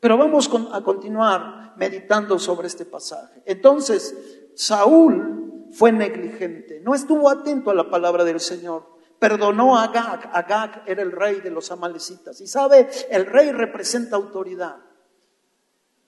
Pero 0.00 0.18
vamos 0.18 0.50
a 0.72 0.82
continuar 0.82 1.74
meditando 1.76 2.40
sobre 2.40 2.66
este 2.66 2.84
pasaje. 2.84 3.42
Entonces, 3.46 4.50
Saúl 4.56 5.68
fue 5.70 5.92
negligente, 5.92 6.80
no 6.80 6.96
estuvo 6.96 7.30
atento 7.30 7.70
a 7.70 7.74
la 7.74 7.88
palabra 7.88 8.24
del 8.24 8.40
Señor 8.40 8.97
perdonó 9.18 9.76
a 9.76 9.84
Agag. 9.84 10.30
Agag 10.32 10.82
era 10.86 11.02
el 11.02 11.12
rey 11.12 11.40
de 11.40 11.50
los 11.50 11.70
amalecitas. 11.70 12.40
Y 12.40 12.46
sabe, 12.46 12.88
el 13.10 13.26
rey 13.26 13.52
representa 13.52 14.16
autoridad. 14.16 14.76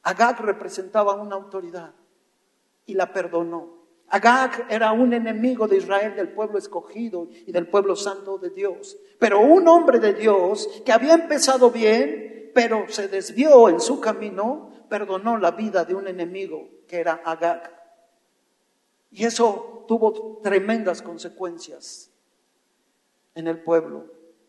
Agag 0.02 0.40
representaba 0.40 1.14
una 1.14 1.36
autoridad 1.36 1.92
y 2.86 2.94
la 2.94 3.12
perdonó. 3.12 3.80
Agag 4.08 4.66
era 4.68 4.92
un 4.92 5.12
enemigo 5.12 5.68
de 5.68 5.76
Israel, 5.76 6.16
del 6.16 6.32
pueblo 6.32 6.58
escogido 6.58 7.28
y 7.30 7.52
del 7.52 7.68
pueblo 7.68 7.94
santo 7.94 8.38
de 8.38 8.50
Dios. 8.50 8.96
Pero 9.18 9.40
un 9.40 9.68
hombre 9.68 10.00
de 10.00 10.14
Dios 10.14 10.68
que 10.84 10.92
había 10.92 11.14
empezado 11.14 11.70
bien, 11.70 12.50
pero 12.54 12.86
se 12.88 13.08
desvió 13.08 13.68
en 13.68 13.78
su 13.78 14.00
camino, 14.00 14.72
perdonó 14.88 15.36
la 15.36 15.52
vida 15.52 15.84
de 15.84 15.94
un 15.94 16.08
enemigo 16.08 16.68
que 16.88 16.98
era 16.98 17.20
Agag. 17.24 17.78
Y 19.12 19.24
eso 19.24 19.84
tuvo 19.86 20.40
tremendas 20.42 21.02
consecuencias 21.02 22.09
en 23.40 23.48
el 23.48 23.62
pueblo. 23.62 24.06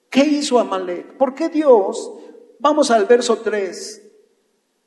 ¿Qué 0.10 0.24
hizo 0.24 0.60
Amalek? 0.60 1.17
¿Por 1.17 1.33
qué 1.33 1.50
Dios? 1.50 2.12
Vamos 2.60 2.91
al 2.91 3.05
verso 3.05 3.38
3. 3.38 4.10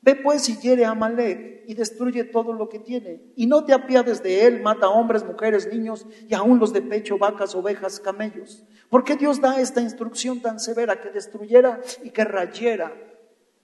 Ve 0.01 0.15
pues 0.15 0.47
y 0.49 0.57
hiere 0.57 0.85
a 0.85 0.91
Amalek 0.91 1.63
y 1.67 1.73
destruye 1.73 2.23
todo 2.25 2.53
lo 2.53 2.69
que 2.69 2.79
tiene. 2.79 3.33
Y 3.35 3.47
no 3.47 3.65
te 3.65 3.73
apiades 3.73 4.21
de 4.21 4.45
él, 4.45 4.61
mata 4.61 4.87
hombres, 4.87 5.25
mujeres, 5.25 5.67
niños 5.67 6.05
y 6.29 6.35
aún 6.35 6.59
los 6.59 6.71
de 6.73 6.83
pecho, 6.83 7.17
vacas, 7.17 7.55
ovejas, 7.55 7.99
camellos. 7.99 8.63
¿Por 8.89 9.03
qué 9.03 9.15
Dios 9.15 9.41
da 9.41 9.59
esta 9.59 9.81
instrucción 9.81 10.41
tan 10.41 10.59
severa 10.59 11.01
que 11.01 11.09
destruyera 11.09 11.81
y 12.03 12.11
que 12.11 12.23
rayera 12.23 12.95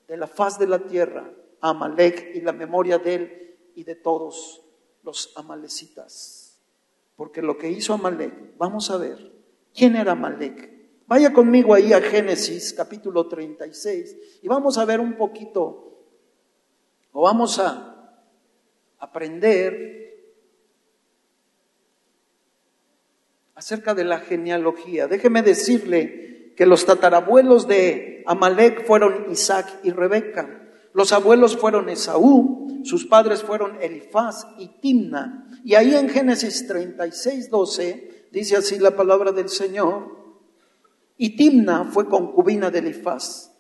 de 0.07 0.17
la 0.17 0.27
faz 0.27 0.57
de 0.57 0.67
la 0.67 0.79
tierra 0.79 1.31
a 1.62 1.69
Amalek 1.69 2.31
y 2.33 2.41
la 2.41 2.53
memoria 2.53 2.98
de 2.98 3.13
él 3.13 3.57
y 3.75 3.83
de 3.83 3.95
todos 3.95 4.65
los 5.03 5.31
amalecitas? 5.38 6.60
Porque 7.15 7.43
lo 7.43 7.60
que 7.60 7.69
hizo 7.69 7.93
Amalek, 7.93 8.57
vamos 8.57 8.89
a 8.89 8.98
ver, 8.98 9.31
¿quién 9.75 9.95
era 9.95 10.13
Amalek? 10.13 10.71
Vaya 11.07 11.33
conmigo 11.33 11.73
ahí 11.73 11.91
a 11.91 12.01
Génesis 12.01 12.73
capítulo 12.73 13.27
36 13.27 14.39
y 14.41 14.47
vamos 14.47 14.77
a 14.77 14.85
ver 14.85 14.99
un 14.99 15.17
poquito 15.17 16.07
o 17.11 17.21
vamos 17.23 17.59
a 17.59 18.15
aprender 18.97 20.01
acerca 23.55 23.93
de 23.93 24.05
la 24.05 24.19
genealogía. 24.19 25.07
Déjeme 25.07 25.41
decirle 25.41 26.53
que 26.55 26.65
los 26.65 26.85
tatarabuelos 26.85 27.67
de 27.67 28.23
Amalek 28.25 28.85
fueron 28.85 29.31
Isaac 29.31 29.67
y 29.83 29.91
Rebeca. 29.91 30.61
Los 30.93 31.11
abuelos 31.11 31.57
fueron 31.57 31.89
Esaú, 31.89 32.81
sus 32.83 33.05
padres 33.05 33.43
fueron 33.43 33.81
Elifaz 33.81 34.47
y 34.57 34.67
Timna. 34.79 35.47
Y 35.63 35.75
ahí 35.75 35.93
en 35.95 36.09
Génesis 36.09 36.67
36, 36.67 37.49
12 37.49 38.20
dice 38.31 38.57
así 38.57 38.79
la 38.79 38.95
palabra 38.95 39.31
del 39.31 39.50
Señor. 39.50 40.19
Y 41.17 41.35
Timna 41.35 41.85
fue 41.85 42.07
concubina 42.07 42.71
de 42.71 42.79
Elifaz 42.79 43.51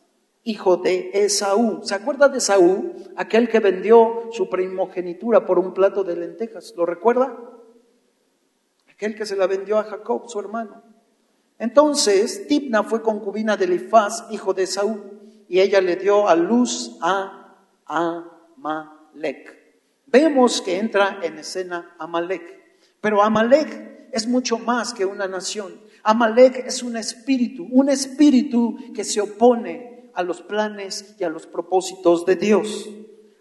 hijo 0.43 0.77
de 0.77 1.11
Esaú. 1.13 1.81
¿Se 1.83 1.95
acuerda 1.95 2.27
de 2.27 2.39
Esaú? 2.39 2.93
Aquel 3.15 3.49
que 3.49 3.59
vendió 3.59 4.29
su 4.31 4.49
primogenitura 4.49 5.45
por 5.45 5.59
un 5.59 5.73
plato 5.73 6.03
de 6.03 6.15
lentejas. 6.15 6.73
¿Lo 6.75 6.85
recuerda? 6.85 7.37
Aquel 8.91 9.15
que 9.15 9.25
se 9.25 9.35
la 9.35 9.47
vendió 9.47 9.77
a 9.77 9.83
Jacob, 9.83 10.27
su 10.27 10.39
hermano. 10.39 10.83
Entonces, 11.59 12.47
Tipna 12.47 12.83
fue 12.83 13.01
concubina 13.01 13.55
de 13.55 13.65
Elifaz, 13.65 14.25
hijo 14.31 14.53
de 14.53 14.63
Esaú, 14.63 14.99
y 15.47 15.59
ella 15.59 15.79
le 15.79 15.95
dio 15.95 16.27
a 16.27 16.35
luz 16.35 16.97
a 17.01 17.55
Amalek. 17.85 19.59
Vemos 20.07 20.61
que 20.61 20.79
entra 20.79 21.19
en 21.21 21.37
escena 21.37 21.95
Amalek. 21.99 22.59
Pero 22.99 23.21
Amalek 23.21 23.90
es 24.11 24.27
mucho 24.27 24.57
más 24.59 24.93
que 24.93 25.05
una 25.05 25.27
nación. 25.27 25.79
Amalek 26.03 26.65
es 26.65 26.83
un 26.83 26.97
espíritu, 26.97 27.67
un 27.71 27.89
espíritu 27.89 28.77
que 28.93 29.03
se 29.03 29.21
opone 29.21 30.11
a 30.13 30.23
los 30.23 30.41
planes 30.41 31.15
y 31.19 31.23
a 31.23 31.29
los 31.29 31.47
propósitos 31.47 32.25
de 32.25 32.35
Dios. 32.35 32.89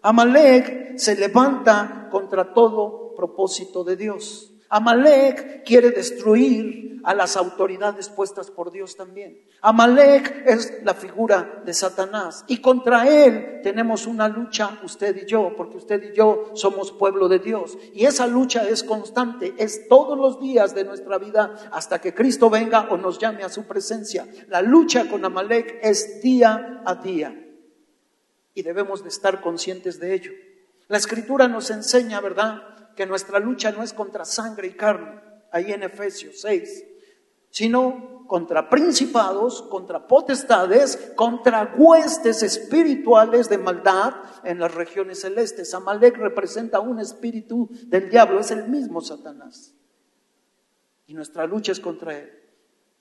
Amalek 0.01 0.97
se 0.97 1.15
levanta 1.15 2.09
contra 2.11 2.53
todo 2.53 3.13
propósito 3.15 3.83
de 3.83 3.95
Dios. 3.95 4.50
Amalek 4.71 5.65
quiere 5.65 5.91
destruir 5.91 7.01
a 7.03 7.13
las 7.13 7.35
autoridades 7.35 8.07
puestas 8.07 8.49
por 8.49 8.71
Dios 8.71 8.95
también. 8.95 9.37
Amalek 9.61 10.43
es 10.45 10.81
la 10.83 10.93
figura 10.93 11.61
de 11.65 11.73
Satanás 11.73 12.45
y 12.47 12.61
contra 12.61 13.07
él 13.07 13.59
tenemos 13.63 14.07
una 14.07 14.29
lucha 14.29 14.79
usted 14.83 15.23
y 15.23 15.25
yo, 15.25 15.53
porque 15.57 15.77
usted 15.77 16.11
y 16.11 16.15
yo 16.15 16.51
somos 16.53 16.93
pueblo 16.93 17.27
de 17.27 17.39
Dios. 17.39 17.77
Y 17.93 18.05
esa 18.05 18.27
lucha 18.27 18.67
es 18.67 18.83
constante, 18.83 19.53
es 19.57 19.89
todos 19.89 20.17
los 20.17 20.39
días 20.39 20.73
de 20.73 20.85
nuestra 20.85 21.17
vida 21.17 21.53
hasta 21.71 21.99
que 21.99 22.13
Cristo 22.13 22.49
venga 22.49 22.87
o 22.89 22.97
nos 22.97 23.19
llame 23.19 23.43
a 23.43 23.49
su 23.49 23.63
presencia. 23.65 24.25
La 24.47 24.61
lucha 24.61 25.09
con 25.09 25.25
Amalek 25.25 25.79
es 25.81 26.21
día 26.21 26.81
a 26.85 26.95
día 26.95 27.37
y 28.53 28.61
debemos 28.63 29.03
de 29.03 29.09
estar 29.09 29.41
conscientes 29.41 29.99
de 29.99 30.13
ello. 30.13 30.31
La 30.87 30.97
escritura 30.97 31.47
nos 31.47 31.69
enseña, 31.71 32.19
¿verdad? 32.21 32.80
Que 32.95 33.05
nuestra 33.05 33.39
lucha 33.39 33.71
no 33.71 33.83
es 33.83 33.93
contra 33.93 34.25
sangre 34.25 34.67
y 34.67 34.73
carne, 34.73 35.21
ahí 35.51 35.71
en 35.71 35.83
Efesios 35.83 36.41
6, 36.41 36.85
sino 37.49 38.25
contra 38.27 38.69
principados, 38.69 39.61
contra 39.63 40.07
potestades, 40.07 41.11
contra 41.15 41.75
huestes 41.77 42.43
espirituales 42.43 43.49
de 43.49 43.57
maldad 43.57 44.13
en 44.45 44.59
las 44.59 44.73
regiones 44.73 45.19
celestes. 45.19 45.73
Amalek 45.73 46.15
representa 46.15 46.79
un 46.79 46.99
espíritu 46.99 47.69
del 47.87 48.09
diablo, 48.09 48.39
es 48.39 48.51
el 48.51 48.69
mismo 48.69 49.01
Satanás. 49.01 49.73
Y 51.07 51.13
nuestra 51.13 51.45
lucha 51.45 51.73
es 51.73 51.81
contra 51.81 52.17
él. 52.17 52.31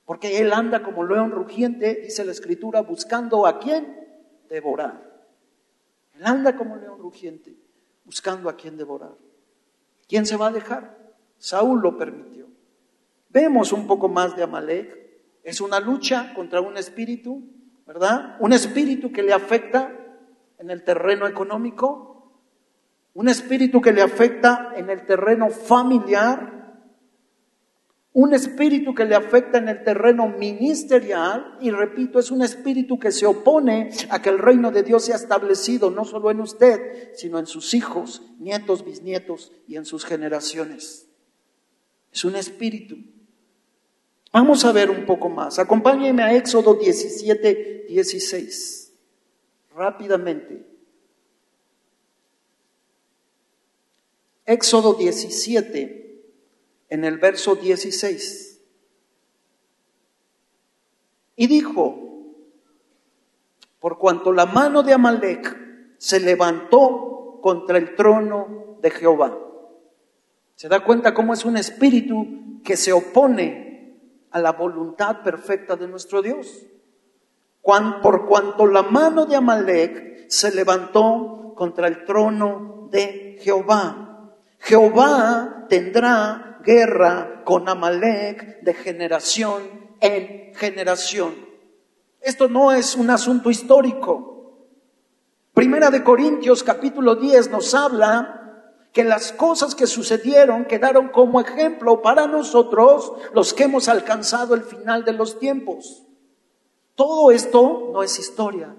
Porque 0.05 0.41
él 0.41 0.53
anda 0.53 0.83
como 0.83 1.05
león 1.05 1.31
rugiente, 1.31 2.01
dice 2.03 2.25
la 2.25 2.33
escritura, 2.33 2.81
buscando 2.81 3.47
a 3.47 3.61
quién 3.61 3.97
devorar. 4.49 5.09
Él 6.17 6.23
anda 6.27 6.57
como 6.57 6.75
león 6.75 6.99
rugiente, 6.99 7.57
buscando 8.05 8.49
a 8.49 8.57
quién 8.57 8.77
devorar. 8.77 9.15
¿Quién 10.11 10.27
se 10.27 10.37
va 10.37 10.49
a 10.49 10.51
dejar? 10.51 10.99
Saúl 11.39 11.81
lo 11.81 11.97
permitió. 11.97 12.49
Vemos 13.29 13.73
un 13.73 13.87
poco 13.87 14.09
más 14.09 14.35
de 14.35 14.43
Amalek. 14.43 14.99
Es 15.45 15.61
una 15.61 15.79
lucha 15.79 16.35
contra 16.35 16.61
un 16.61 16.77
espíritu, 16.77 17.45
¿verdad? 17.87 18.37
Un 18.41 18.53
espíritu 18.53 19.13
que 19.13 19.23
le 19.23 19.33
afecta 19.33 19.95
en 20.59 20.69
el 20.69 20.83
terreno 20.83 21.29
económico, 21.29 22.41
un 23.15 23.29
espíritu 23.29 23.81
que 23.81 23.93
le 23.93 24.03
afecta 24.03 24.73
en 24.75 24.91
el 24.91 25.07
terreno 25.07 25.49
familiar, 25.49 26.60
un 28.13 28.35
espíritu 28.35 28.93
que 28.95 29.05
le 29.05 29.15
afecta 29.15 29.59
en 29.59 29.69
el 29.69 29.85
terreno 29.85 30.29
ministerial 30.29 31.57
y 31.61 31.71
repito, 31.71 32.19
es 32.19 32.31
un 32.33 32.43
espíritu 32.43 32.99
que 32.99 33.13
se 33.13 33.25
opone 33.25 33.91
a 34.09 34.21
que 34.21 34.31
el 34.31 34.39
reino 34.39 34.73
de 34.73 34.83
Dios 34.83 35.05
sea 35.05 35.17
establecido 35.17 35.91
no 35.91 36.05
solo 36.05 36.31
en 36.31 36.41
usted, 36.41 37.13
sino 37.15 37.39
en 37.39 37.47
sus 37.47 37.73
hijos, 37.73 38.23
nietos, 38.39 38.85
bisnietos 38.85 39.53
y 39.69 39.77
en 39.77 39.85
sus 39.85 40.05
generaciones. 40.05 41.09
Es 42.13 42.25
un 42.25 42.35
espíritu. 42.35 42.97
Vamos 44.33 44.65
a 44.65 44.73
ver 44.73 44.91
un 44.91 45.07
poco 45.07 45.29
más. 45.29 45.61
Acompáñenme 45.61 46.25
a 46.25 46.35
Éxodo 46.35 46.75
17, 46.75 47.87
16. 47.89 48.93
Rápidamente. 49.75 50.67
Éxodo 54.47 54.95
17, 54.95 56.10
en 56.91 57.05
el 57.05 57.19
verso 57.19 57.55
16. 57.55 58.61
Y 61.37 61.47
dijo, 61.47 61.97
por 63.79 63.97
cuanto 63.97 64.33
la 64.33 64.45
mano 64.45 64.83
de 64.83 64.93
Amalek 64.93 65.97
se 65.97 66.21
levantó 66.21 67.39
contra 67.41 67.79
el 67.79 67.95
trono 67.95 68.79
de 68.83 68.91
Jehová. 68.91 69.39
¿Se 70.55 70.69
da 70.69 70.85
cuenta 70.85 71.15
cómo 71.15 71.33
es 71.33 71.47
un 71.47 71.57
espíritu 71.57 72.61
que 72.63 72.77
se 72.77 72.93
opone 72.93 73.97
a 74.31 74.41
la 74.41 74.53
voluntad 74.53 75.23
perfecta 75.23 75.77
de 75.77 75.89
nuestro 75.89 76.21
Dios? 76.21 76.67
Por 77.63 78.27
cuanto 78.27 78.67
la 78.67 78.83
mano 78.83 79.27
de 79.27 79.37
Amalek 79.37 80.29
se 80.29 80.55
levantó 80.55 81.55
contra 81.55 81.87
el 81.89 82.05
trono 82.05 82.89
de 82.91 83.39
Jehová. 83.41 84.35
Jehová 84.59 85.67
tendrá 85.69 86.50
guerra 86.63 87.43
con 87.45 87.69
Amalek 87.69 88.61
de 88.63 88.75
generación 88.75 89.63
en 90.01 90.55
generación. 90.55 91.35
Esto 92.21 92.49
no 92.49 92.73
es 92.73 92.97
un 92.97 93.11
asunto 93.11 93.51
histórico. 93.51 94.67
Primera 95.55 95.91
de 95.91 96.05
Corintios 96.05 96.63
capítulo 96.63 97.17
10 97.17 97.51
nos 97.51 97.75
habla 97.75 98.37
que 98.93 99.05
las 99.05 99.33
cosas 99.33 99.75
que 99.75 99.87
sucedieron 99.87 100.65
quedaron 100.65 101.09
como 101.09 101.41
ejemplo 101.41 102.03
para 102.03 102.27
nosotros 102.27 103.13
los 103.35 103.55
que 103.55 103.65
hemos 103.65 103.89
alcanzado 103.89 104.55
el 104.55 104.63
final 104.63 105.05
de 105.05 105.13
los 105.13 105.39
tiempos. 105.39 106.07
Todo 106.95 107.31
esto 107.31 107.91
no 107.93 108.03
es 108.03 108.19
historia. 108.19 108.75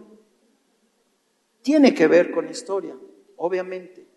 Tiene 1.62 1.94
que 1.94 2.08
ver 2.08 2.32
con 2.32 2.50
historia, 2.50 2.96
obviamente 3.38 4.11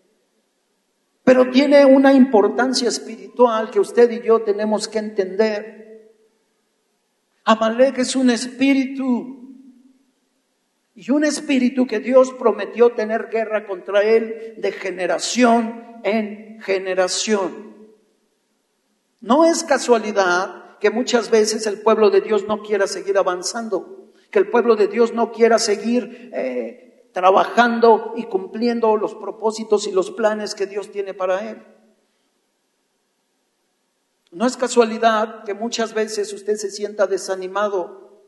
pero 1.25 1.49
tiene 1.49 1.83
una 1.85 2.13
importancia 2.13 2.87
espiritual 2.87 3.71
que 3.71 3.79
usted 3.79 4.11
y 4.11 4.21
yo 4.21 4.43
tenemos 4.43 4.87
que 4.87 4.99
entender. 4.99 6.13
Amalek 7.43 7.97
es 7.97 8.15
un 8.15 8.29
espíritu 8.29 9.35
y 10.93 11.11
un 11.11 11.25
espíritu 11.25 11.87
que 11.87 11.99
Dios 11.99 12.31
prometió 12.37 12.91
tener 12.91 13.29
guerra 13.29 13.65
contra 13.65 14.03
él 14.03 14.53
de 14.57 14.71
generación 14.71 15.99
en 16.03 16.61
generación. 16.61 17.75
No 19.19 19.45
es 19.45 19.63
casualidad 19.63 20.77
que 20.79 20.91
muchas 20.91 21.31
veces 21.31 21.65
el 21.65 21.81
pueblo 21.81 22.11
de 22.11 22.21
Dios 22.21 22.45
no 22.47 22.61
quiera 22.61 22.85
seguir 22.85 23.17
avanzando, 23.17 24.13
que 24.29 24.37
el 24.37 24.47
pueblo 24.47 24.75
de 24.75 24.87
Dios 24.87 25.11
no 25.11 25.31
quiera 25.31 25.57
seguir 25.57 26.29
eh, 26.33 26.84
trabajando 27.15 28.11
y 28.17 28.25
cumpliendo 28.25 28.97
los 28.97 29.15
propósitos 29.15 29.87
y 29.87 29.93
los 29.93 30.11
planes 30.11 30.53
que 30.53 30.65
Dios 30.65 30.91
tiene 30.91 31.13
para 31.13 31.49
él. 31.49 31.65
No 34.31 34.45
es 34.45 34.57
casualidad 34.57 35.45
que 35.45 35.53
muchas 35.53 35.93
veces 35.93 36.33
usted 36.33 36.57
se 36.57 36.69
sienta 36.69 37.07
desanimado 37.07 38.21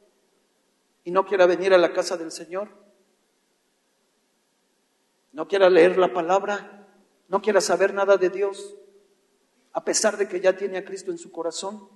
y 1.04 1.12
no 1.12 1.26
quiera 1.26 1.46
venir 1.46 1.74
a 1.74 1.78
la 1.78 1.92
casa 1.92 2.16
del 2.16 2.32
Señor. 2.32 2.70
no 5.34 5.50
quiera 5.50 5.70
leer 5.70 5.98
la 5.98 6.14
palabra, 6.14 6.88
no 7.28 7.42
quiera 7.42 7.60
saber 7.60 7.94
nada 7.94 8.16
de 8.16 8.30
Dios, 8.30 8.78
a 9.74 9.84
pesar 9.84 10.16
de 10.16 10.30
que 10.30 10.40
ya 10.40 10.56
tiene 10.56 10.78
a 10.78 10.86
Cristo 10.86 11.12
en 11.12 11.18
su 11.18 11.30
corazón, 11.30 11.90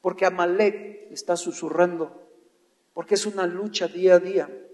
porque 0.00 0.24
Amalek 0.24 1.12
está 1.12 1.36
susurrando, 1.36 2.26
porque 2.94 3.16
es 3.16 3.26
una 3.26 3.46
lucha 3.46 3.86
día 3.86 4.14
a 4.14 4.18
día. 4.18 4.64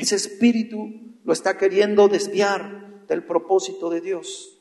Ese 0.00 0.16
espíritu 0.16 1.18
lo 1.24 1.34
está 1.34 1.58
queriendo 1.58 2.08
desviar 2.08 3.04
del 3.06 3.22
propósito 3.22 3.90
de 3.90 4.00
Dios 4.00 4.58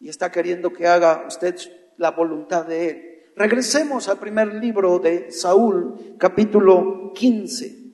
y 0.00 0.08
está 0.08 0.32
queriendo 0.32 0.72
que 0.72 0.88
haga 0.88 1.24
usted 1.28 1.56
la 1.98 2.10
voluntad 2.10 2.66
de 2.66 2.90
Él. 2.90 3.22
Regresemos 3.36 4.08
al 4.08 4.18
primer 4.18 4.54
libro 4.54 4.98
de 4.98 5.30
Saúl, 5.30 6.16
capítulo 6.18 7.12
15. 7.14 7.92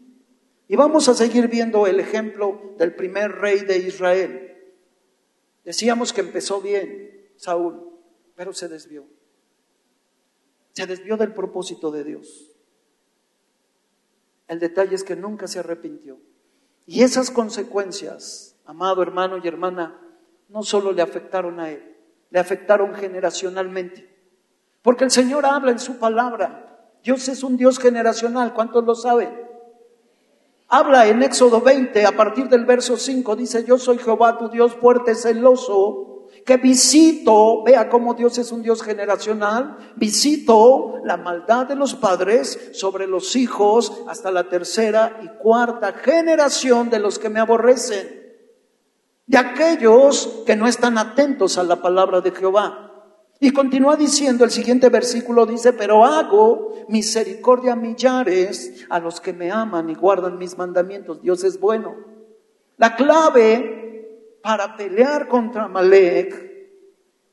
Y 0.66 0.76
vamos 0.76 1.10
a 1.10 1.14
seguir 1.14 1.48
viendo 1.48 1.86
el 1.86 2.00
ejemplo 2.00 2.74
del 2.78 2.94
primer 2.94 3.32
rey 3.32 3.60
de 3.60 3.76
Israel. 3.76 4.56
Decíamos 5.66 6.14
que 6.14 6.22
empezó 6.22 6.62
bien 6.62 7.28
Saúl, 7.36 7.86
pero 8.34 8.54
se 8.54 8.68
desvió. 8.68 9.04
Se 10.72 10.86
desvió 10.86 11.18
del 11.18 11.34
propósito 11.34 11.90
de 11.90 12.02
Dios. 12.02 12.50
El 14.48 14.58
detalle 14.58 14.94
es 14.94 15.04
que 15.04 15.16
nunca 15.16 15.46
se 15.46 15.58
arrepintió. 15.58 16.31
Y 16.86 17.02
esas 17.02 17.30
consecuencias, 17.30 18.56
amado 18.64 19.02
hermano 19.02 19.38
y 19.42 19.46
hermana, 19.46 20.00
no 20.48 20.62
solo 20.62 20.92
le 20.92 21.02
afectaron 21.02 21.60
a 21.60 21.70
él, 21.70 21.96
le 22.30 22.38
afectaron 22.38 22.94
generacionalmente. 22.94 24.12
Porque 24.82 25.04
el 25.04 25.10
Señor 25.10 25.46
habla 25.46 25.70
en 25.70 25.78
su 25.78 25.98
palabra. 25.98 26.90
Dios 27.02 27.28
es 27.28 27.42
un 27.42 27.56
Dios 27.56 27.78
generacional, 27.78 28.52
¿cuántos 28.52 28.84
lo 28.84 28.94
saben? 28.94 29.42
Habla 30.68 31.06
en 31.06 31.22
Éxodo 31.22 31.60
20, 31.60 32.06
a 32.06 32.12
partir 32.12 32.48
del 32.48 32.64
verso 32.64 32.96
5, 32.96 33.36
dice, 33.36 33.64
yo 33.64 33.78
soy 33.78 33.98
Jehová, 33.98 34.38
tu 34.38 34.48
Dios 34.48 34.74
fuerte, 34.74 35.14
celoso, 35.14 36.11
que 36.44 36.56
visito, 36.56 37.62
vea 37.62 37.88
cómo 37.88 38.14
Dios 38.14 38.36
es 38.38 38.50
un 38.50 38.62
Dios 38.62 38.82
generacional, 38.82 39.76
visito 39.96 40.94
la 41.04 41.16
maldad 41.16 41.66
de 41.66 41.76
los 41.76 41.94
padres 41.94 42.70
sobre 42.72 43.06
los 43.06 43.36
hijos 43.36 44.02
hasta 44.08 44.30
la 44.30 44.48
tercera 44.48 45.20
y 45.22 45.28
cuarta 45.38 45.92
generación 45.92 46.90
de 46.90 46.98
los 46.98 47.18
que 47.18 47.28
me 47.28 47.40
aborrecen, 47.40 48.22
de 49.26 49.38
aquellos 49.38 50.42
que 50.44 50.56
no 50.56 50.66
están 50.66 50.98
atentos 50.98 51.58
a 51.58 51.62
la 51.62 51.80
palabra 51.80 52.20
de 52.20 52.32
Jehová. 52.32 52.88
Y 53.38 53.50
continúa 53.52 53.96
diciendo, 53.96 54.44
el 54.44 54.52
siguiente 54.52 54.88
versículo 54.88 55.46
dice, 55.46 55.72
pero 55.72 56.04
hago 56.04 56.74
misericordia 56.88 57.72
a 57.72 57.76
millares 57.76 58.86
a 58.88 59.00
los 59.00 59.20
que 59.20 59.32
me 59.32 59.50
aman 59.50 59.90
y 59.90 59.94
guardan 59.94 60.38
mis 60.38 60.56
mandamientos. 60.56 61.20
Dios 61.22 61.42
es 61.42 61.58
bueno. 61.58 61.96
La 62.76 62.94
clave 62.94 63.81
para 64.42 64.76
pelear 64.76 65.28
contra 65.28 65.68
Malek 65.68 66.52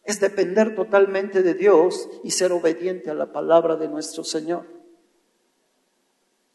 es 0.03 0.19
depender 0.19 0.75
totalmente 0.75 1.43
de 1.43 1.53
Dios 1.53 2.09
y 2.23 2.31
ser 2.31 2.51
obediente 2.51 3.09
a 3.09 3.13
la 3.13 3.31
palabra 3.31 3.75
de 3.75 3.87
nuestro 3.87 4.23
Señor. 4.23 4.65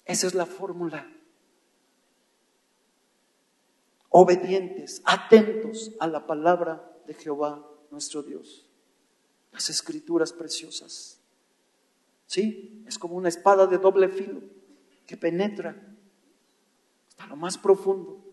Esa 0.04 0.26
es 0.26 0.34
la 0.34 0.46
fórmula. 0.46 1.10
Obedientes, 4.08 5.02
atentos 5.04 5.92
a 5.98 6.06
la 6.06 6.26
palabra 6.26 6.92
de 7.06 7.14
Jehová 7.14 7.68
nuestro 7.90 8.22
Dios 8.22 8.68
las 9.54 9.70
escrituras 9.70 10.32
preciosas. 10.32 11.20
¿Sí? 12.26 12.82
Es 12.86 12.98
como 12.98 13.14
una 13.14 13.28
espada 13.28 13.66
de 13.66 13.78
doble 13.78 14.08
filo 14.08 14.42
que 15.06 15.16
penetra 15.16 15.96
hasta 17.08 17.26
lo 17.26 17.36
más 17.36 17.56
profundo 17.56 18.23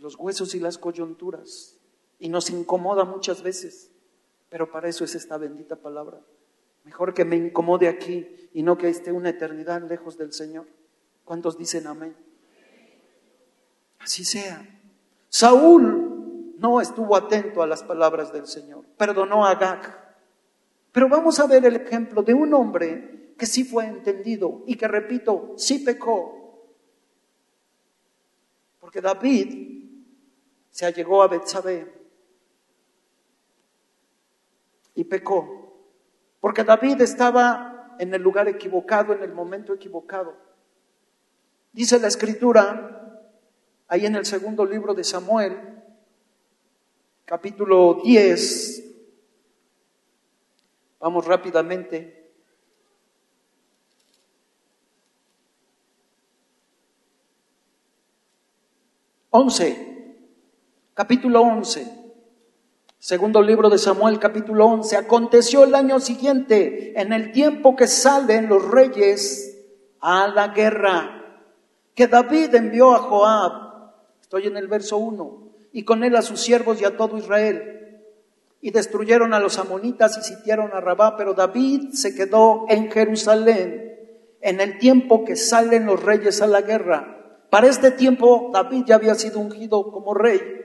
los 0.00 0.16
huesos 0.16 0.54
y 0.54 0.60
las 0.60 0.78
coyunturas 0.78 1.76
y 2.18 2.28
nos 2.28 2.50
incomoda 2.50 3.04
muchas 3.04 3.42
veces, 3.42 3.90
pero 4.48 4.70
para 4.70 4.88
eso 4.88 5.04
es 5.04 5.14
esta 5.14 5.38
bendita 5.38 5.76
palabra. 5.76 6.20
Mejor 6.84 7.14
que 7.14 7.24
me 7.24 7.36
incomode 7.36 7.88
aquí 7.88 8.26
y 8.52 8.62
no 8.62 8.78
que 8.78 8.88
esté 8.88 9.12
una 9.12 9.30
eternidad 9.30 9.82
lejos 9.82 10.16
del 10.16 10.32
Señor. 10.32 10.66
¿Cuántos 11.24 11.58
dicen 11.58 11.86
amén? 11.86 12.16
Así 13.98 14.24
sea. 14.24 14.66
Saúl 15.28 16.54
no 16.58 16.80
estuvo 16.80 17.16
atento 17.16 17.62
a 17.62 17.66
las 17.66 17.82
palabras 17.82 18.32
del 18.32 18.46
Señor. 18.46 18.84
Perdonó 18.96 19.46
a 19.46 19.52
Agag. 19.52 20.16
Pero 20.92 21.08
vamos 21.08 21.38
a 21.38 21.46
ver 21.46 21.64
el 21.64 21.76
ejemplo 21.76 22.22
de 22.22 22.34
un 22.34 22.52
hombre 22.52 23.34
que 23.38 23.46
sí 23.46 23.64
fue 23.64 23.86
entendido 23.86 24.62
y 24.66 24.76
que, 24.76 24.88
repito, 24.88 25.54
sí 25.56 25.78
pecó. 25.78 26.66
Porque 28.80 29.00
David 29.00 29.79
se 30.70 30.86
allegó 30.86 31.22
a 31.22 31.28
Betsabé 31.28 31.92
y 34.94 35.04
pecó. 35.04 35.60
Porque 36.40 36.64
David 36.64 37.00
estaba 37.02 37.96
en 37.98 38.14
el 38.14 38.22
lugar 38.22 38.48
equivocado, 38.48 39.12
en 39.12 39.22
el 39.22 39.32
momento 39.32 39.74
equivocado. 39.74 40.34
Dice 41.72 41.98
la 41.98 42.08
escritura, 42.08 43.22
ahí 43.88 44.06
en 44.06 44.16
el 44.16 44.24
segundo 44.24 44.64
libro 44.64 44.94
de 44.94 45.04
Samuel, 45.04 45.82
capítulo 47.24 48.00
10. 48.02 48.84
Vamos 50.98 51.26
rápidamente. 51.26 52.32
Once, 59.30 59.89
capítulo 61.00 61.40
once, 61.40 61.90
segundo 62.98 63.40
libro 63.40 63.70
de 63.70 63.78
Samuel, 63.78 64.18
capítulo 64.18 64.66
once. 64.66 64.98
Aconteció 64.98 65.64
el 65.64 65.74
año 65.74 65.98
siguiente, 65.98 66.92
en 67.00 67.14
el 67.14 67.32
tiempo 67.32 67.74
que 67.74 67.86
salen 67.86 68.50
los 68.50 68.70
reyes 68.70 69.64
a 69.98 70.28
la 70.28 70.48
guerra, 70.48 71.40
que 71.94 72.06
David 72.06 72.54
envió 72.54 72.92
a 72.92 72.98
Joab, 72.98 73.52
estoy 74.20 74.48
en 74.48 74.58
el 74.58 74.68
verso 74.68 74.98
uno, 74.98 75.54
y 75.72 75.84
con 75.84 76.04
él 76.04 76.14
a 76.16 76.20
sus 76.20 76.38
siervos 76.38 76.82
y 76.82 76.84
a 76.84 76.98
todo 76.98 77.16
Israel. 77.16 78.04
Y 78.60 78.70
destruyeron 78.70 79.32
a 79.32 79.40
los 79.40 79.58
amonitas 79.58 80.18
y 80.18 80.22
sitiaron 80.22 80.70
a 80.74 80.82
Rabá, 80.82 81.16
pero 81.16 81.32
David 81.32 81.92
se 81.92 82.14
quedó 82.14 82.66
en 82.68 82.90
Jerusalén 82.90 83.96
en 84.42 84.60
el 84.60 84.76
tiempo 84.76 85.24
que 85.24 85.36
salen 85.36 85.86
los 85.86 86.02
reyes 86.02 86.42
a 86.42 86.46
la 86.46 86.60
guerra. 86.60 87.46
Para 87.48 87.68
este 87.68 87.90
tiempo 87.90 88.50
David 88.52 88.84
ya 88.86 88.96
había 88.96 89.14
sido 89.14 89.40
ungido 89.40 89.90
como 89.90 90.12
rey 90.12 90.60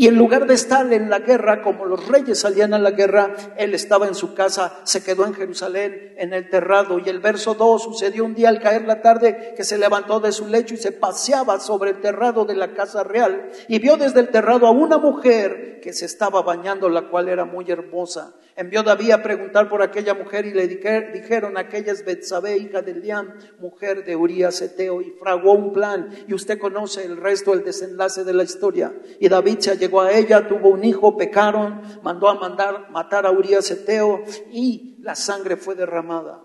y 0.00 0.06
en 0.06 0.14
lugar 0.14 0.46
de 0.46 0.54
estar 0.54 0.92
en 0.92 1.10
la 1.10 1.18
guerra, 1.18 1.60
como 1.60 1.84
los 1.84 2.06
reyes 2.06 2.38
salían 2.38 2.72
a 2.72 2.78
la 2.78 2.92
guerra, 2.92 3.34
él 3.56 3.74
estaba 3.74 4.06
en 4.06 4.14
su 4.14 4.32
casa, 4.32 4.78
se 4.84 5.02
quedó 5.02 5.26
en 5.26 5.34
Jerusalén, 5.34 6.14
en 6.16 6.32
el 6.32 6.48
terrado. 6.48 7.00
Y 7.00 7.08
el 7.08 7.18
verso 7.18 7.54
2 7.54 7.82
sucedió 7.82 8.24
un 8.24 8.32
día 8.32 8.48
al 8.48 8.60
caer 8.60 8.84
la 8.84 9.02
tarde 9.02 9.54
que 9.56 9.64
se 9.64 9.76
levantó 9.76 10.20
de 10.20 10.30
su 10.30 10.46
lecho 10.46 10.74
y 10.74 10.76
se 10.76 10.92
paseaba 10.92 11.58
sobre 11.58 11.90
el 11.90 12.00
terrado 12.00 12.44
de 12.44 12.54
la 12.54 12.74
casa 12.74 13.02
real. 13.02 13.50
Y 13.66 13.80
vio 13.80 13.96
desde 13.96 14.20
el 14.20 14.28
terrado 14.28 14.68
a 14.68 14.70
una 14.70 14.98
mujer 14.98 15.80
que 15.82 15.92
se 15.92 16.04
estaba 16.04 16.42
bañando, 16.42 16.88
la 16.88 17.08
cual 17.08 17.28
era 17.28 17.44
muy 17.44 17.68
hermosa. 17.68 18.34
Envió 18.58 18.82
David 18.82 19.12
a 19.12 19.22
preguntar 19.22 19.68
por 19.68 19.82
aquella 19.82 20.14
mujer 20.14 20.44
y 20.44 20.52
le 20.52 20.66
dijeron, 20.66 21.56
aquella 21.56 21.92
es 21.92 22.04
Betsabé, 22.04 22.56
hija 22.56 22.82
de 22.82 22.90
Eliam, 22.90 23.34
mujer 23.60 24.04
de 24.04 24.16
Urias 24.16 24.60
Eteo, 24.60 25.00
y 25.00 25.12
fraguó 25.12 25.52
un 25.52 25.72
plan. 25.72 26.08
Y 26.26 26.34
usted 26.34 26.58
conoce 26.58 27.04
el 27.04 27.18
resto, 27.18 27.52
el 27.52 27.62
desenlace 27.62 28.24
de 28.24 28.32
la 28.32 28.42
historia. 28.42 28.92
Y 29.20 29.28
David 29.28 29.58
se 29.60 29.70
llegó 29.88 30.02
a 30.02 30.12
ella, 30.12 30.46
tuvo 30.46 30.68
un 30.68 30.84
hijo, 30.84 31.16
pecaron, 31.16 31.80
mandó 32.02 32.28
a 32.28 32.34
mandar 32.34 32.90
matar 32.90 33.24
a 33.24 33.30
Urias 33.30 33.70
Eteo 33.70 34.20
y 34.52 34.98
la 35.00 35.14
sangre 35.14 35.56
fue 35.56 35.74
derramada. 35.74 36.42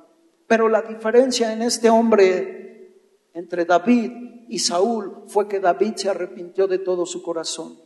Pero 0.48 0.70
la 0.70 0.82
diferencia 0.82 1.52
en 1.52 1.62
este 1.62 1.90
hombre 1.90 3.02
entre 3.34 3.66
David 3.66 4.12
y 4.48 4.60
Saúl 4.60 5.26
fue 5.28 5.50
que 5.50 5.60
David 5.60 5.96
se 5.98 6.10
arrepintió 6.10 6.68
de 6.68 6.80
todo 6.80 7.06
su 7.06 7.22
corazón. 7.22 7.78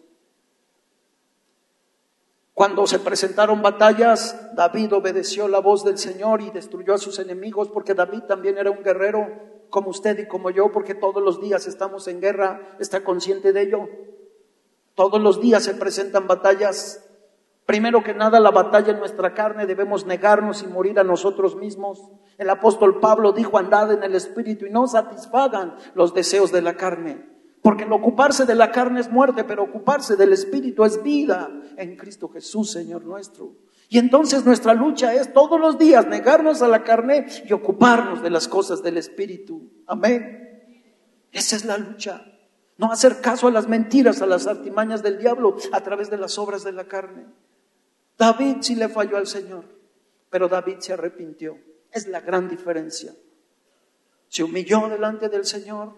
Cuando 2.53 2.85
se 2.85 2.99
presentaron 2.99 3.63
batallas, 3.63 4.55
David 4.55 4.93
obedeció 4.93 5.47
la 5.47 5.59
voz 5.59 5.83
del 5.83 5.97
Señor 5.97 6.41
y 6.41 6.51
destruyó 6.51 6.93
a 6.93 6.97
sus 6.99 7.17
enemigos, 7.17 7.69
porque 7.69 7.95
David 7.95 8.23
también 8.27 8.59
era 8.59 8.69
un 8.69 8.83
guerrero 8.83 9.27
como 9.69 9.89
usted 9.89 10.19
y 10.19 10.27
como 10.27 10.51
yo, 10.51 10.71
porque 10.71 10.93
todos 10.93 11.23
los 11.23 11.41
días 11.41 11.67
estamos 11.67 12.07
en 12.07 12.21
guerra, 12.21 12.75
está 12.79 13.03
consciente 13.03 13.53
de 13.53 13.61
ello. 13.61 13.89
Todos 14.97 15.21
los 15.21 15.39
días 15.39 15.63
se 15.63 15.75
presentan 15.75 16.25
batallas. 16.25 17.07
Primero 17.67 18.03
que 18.03 18.15
nada, 18.15 18.39
la 18.39 18.49
batalla 18.49 18.93
en 18.93 18.97
nuestra 18.97 19.35
carne, 19.35 19.67
debemos 19.67 20.07
negarnos 20.07 20.63
y 20.63 20.67
morir 20.67 20.97
a 20.97 21.03
nosotros 21.03 21.55
mismos. 21.55 22.01
El 22.39 22.49
apóstol 22.49 22.99
Pablo 22.99 23.31
dijo, 23.31 23.59
andad 23.59 23.91
en 23.91 24.01
el 24.01 24.15
Espíritu 24.15 24.65
y 24.65 24.71
no 24.71 24.87
satisfagan 24.87 25.75
los 25.93 26.15
deseos 26.15 26.51
de 26.51 26.63
la 26.63 26.73
carne. 26.77 27.23
Porque 27.61 27.83
el 27.83 27.93
ocuparse 27.93 28.47
de 28.47 28.55
la 28.55 28.71
carne 28.71 28.99
es 28.99 29.11
muerte, 29.11 29.43
pero 29.43 29.65
ocuparse 29.65 30.15
del 30.15 30.33
Espíritu 30.33 30.83
es 30.83 31.03
vida 31.03 31.47
en 31.75 31.95
Cristo 31.95 32.27
Jesús, 32.29 32.71
Señor 32.71 33.05
nuestro. 33.05 33.53
Y 33.89 33.99
entonces 33.99 34.47
nuestra 34.47 34.73
lucha 34.73 35.13
es 35.13 35.31
todos 35.31 35.59
los 35.59 35.77
días 35.77 36.07
negarnos 36.07 36.63
a 36.63 36.67
la 36.67 36.83
carne 36.83 37.27
y 37.47 37.53
ocuparnos 37.53 38.23
de 38.23 38.31
las 38.31 38.47
cosas 38.47 38.81
del 38.81 38.97
Espíritu. 38.97 39.83
Amén. 39.85 40.73
Esa 41.31 41.55
es 41.55 41.65
la 41.65 41.77
lucha. 41.77 42.25
No 42.77 42.91
hacer 42.91 43.21
caso 43.21 43.47
a 43.47 43.51
las 43.51 43.67
mentiras, 43.67 44.21
a 44.21 44.27
las 44.27 44.45
artimañas 44.45 45.01
del 45.01 45.17
diablo 45.17 45.57
a 45.71 45.81
través 45.81 46.09
de 46.09 46.17
las 46.17 46.37
obras 46.37 46.63
de 46.63 46.71
la 46.71 46.87
carne. 46.87 47.25
David 48.17 48.57
sí 48.61 48.75
le 48.75 48.87
falló 48.87 49.17
al 49.17 49.27
Señor, 49.27 49.65
pero 50.29 50.47
David 50.47 50.77
se 50.79 50.93
arrepintió. 50.93 51.57
Es 51.91 52.07
la 52.07 52.21
gran 52.21 52.47
diferencia. 52.49 53.13
Se 54.27 54.43
humilló 54.43 54.89
delante 54.89 55.29
del 55.29 55.45
Señor, 55.45 55.93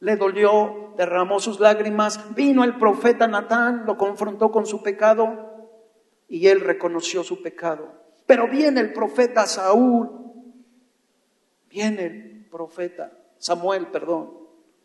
le 0.00 0.16
dolió, 0.16 0.94
derramó 0.96 1.40
sus 1.40 1.58
lágrimas, 1.60 2.34
vino 2.34 2.64
el 2.64 2.78
profeta 2.78 3.26
Natán, 3.26 3.84
lo 3.84 3.96
confrontó 3.96 4.50
con 4.50 4.64
su 4.64 4.82
pecado 4.82 5.70
y 6.28 6.46
él 6.46 6.60
reconoció 6.60 7.24
su 7.24 7.42
pecado. 7.42 7.92
Pero 8.26 8.48
viene 8.48 8.80
el 8.80 8.92
profeta 8.92 9.46
Saúl, 9.46 10.10
viene 11.68 12.06
el 12.06 12.46
profeta 12.50 13.12
Samuel, 13.38 13.88
perdón. 13.88 14.38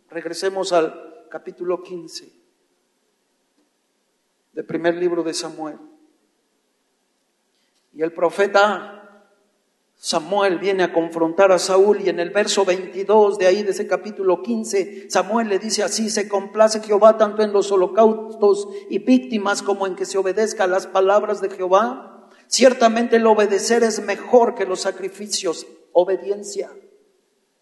Regresemos 0.10 0.74
al 0.74 1.13
capítulo 1.34 1.82
15 1.82 2.32
del 4.52 4.66
primer 4.66 4.94
libro 4.94 5.24
de 5.24 5.34
Samuel. 5.34 5.80
Y 7.92 8.04
el 8.04 8.14
profeta 8.14 9.34
Samuel 9.96 10.60
viene 10.60 10.84
a 10.84 10.94
confrontar 10.94 11.52
a 11.52 11.58
Saúl 11.58 12.02
y 12.02 12.10
en 12.10 12.20
el 12.20 12.30
verso 12.30 12.66
22 12.66 13.40
de 13.40 13.48
ahí, 13.48 13.64
de 13.64 13.72
ese 13.72 13.88
capítulo 13.88 14.44
15, 14.44 15.10
Samuel 15.10 15.50
le 15.50 15.58
dice 15.58 15.82
así, 15.82 16.12
se 16.12 16.30
complace 16.30 16.82
Jehová 16.82 17.18
tanto 17.18 17.42
en 17.42 17.52
los 17.52 17.72
holocaustos 17.72 18.68
y 18.92 19.00
víctimas 19.00 19.64
como 19.64 19.88
en 19.88 19.96
que 19.96 20.06
se 20.06 20.20
obedezca 20.20 20.66
a 20.66 20.68
las 20.68 20.86
palabras 20.86 21.42
de 21.42 21.50
Jehová. 21.50 22.30
Ciertamente 22.46 23.16
el 23.16 23.26
obedecer 23.26 23.82
es 23.82 24.04
mejor 24.04 24.54
que 24.54 24.68
los 24.68 24.82
sacrificios, 24.82 25.66
obediencia 25.94 26.70